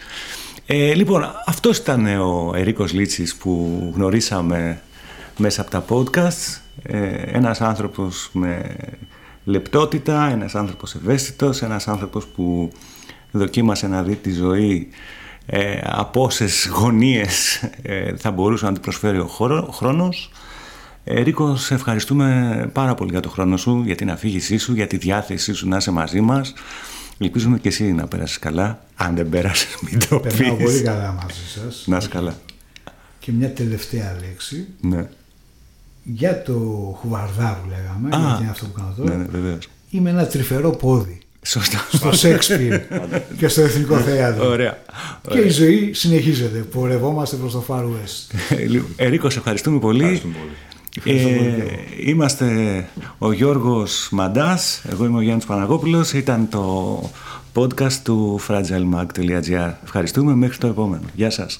[0.66, 4.82] Ε, λοιπόν, αυτός ήταν ο Ερίκος Λίτσης που γνωρίσαμε
[5.38, 6.62] μέσα από τα podcast.
[6.84, 8.76] Ε, ένας άνθρωπος με
[9.44, 12.72] λεπτότητα, ένας άνθρωπος ευαίσθητος, ένας άνθρωπος που
[13.32, 14.90] δοκίμασε να δει τη ζωή
[15.46, 19.30] ε, από όσες γωνίες ε, θα μπορούσε να την προσφέρει ο,
[19.72, 20.32] χρόνος.
[21.10, 24.88] Ε, Ρίκο, σε ευχαριστούμε πάρα πολύ για το χρόνο σου, για την αφήγησή σου, για
[24.88, 26.54] τη διάθεσή σου να είσαι μαζί μας.
[27.18, 28.80] Ελπίζουμε και εσύ να πέρασεις καλά.
[28.96, 30.36] Αν δεν πέρασες, μην το πεις.
[30.36, 31.84] Περνάω πολύ καλά μαζί σας.
[31.88, 32.36] Να είσαι καλά.
[33.20, 34.68] Και μια τελευταία λέξη.
[34.82, 35.10] Ναι.
[36.04, 36.54] Για το
[37.00, 39.16] χουβαρδά που λέγαμε, Α, γιατί είναι αυτό που κάνω τώρα.
[39.16, 39.58] Ναι, ναι,
[39.90, 41.20] Είμαι ένα τρυφερό πόδι.
[41.42, 41.88] Σωστά.
[41.92, 42.82] Στο Σέξπιρ
[43.38, 44.50] και στο Εθνικό Θέατρο.
[44.50, 44.78] Ωραία.
[45.30, 46.60] Και η ζωή συνεχίζεται.
[46.60, 48.36] Πορευόμαστε προς το Far West.
[48.96, 50.22] Ερίκο, σε ευχαριστούμε πολύ.
[51.04, 51.64] Ε,
[52.06, 52.46] είμαστε
[53.18, 57.02] ο Γιώργος Μαντάς, εγώ είμαι ο Γιάννης Παναγόπουλος, ήταν το
[57.54, 59.74] podcast του fragilemag.gr.
[59.84, 61.04] Ευχαριστούμε μέχρι το επόμενο.
[61.16, 61.60] Γεια σας.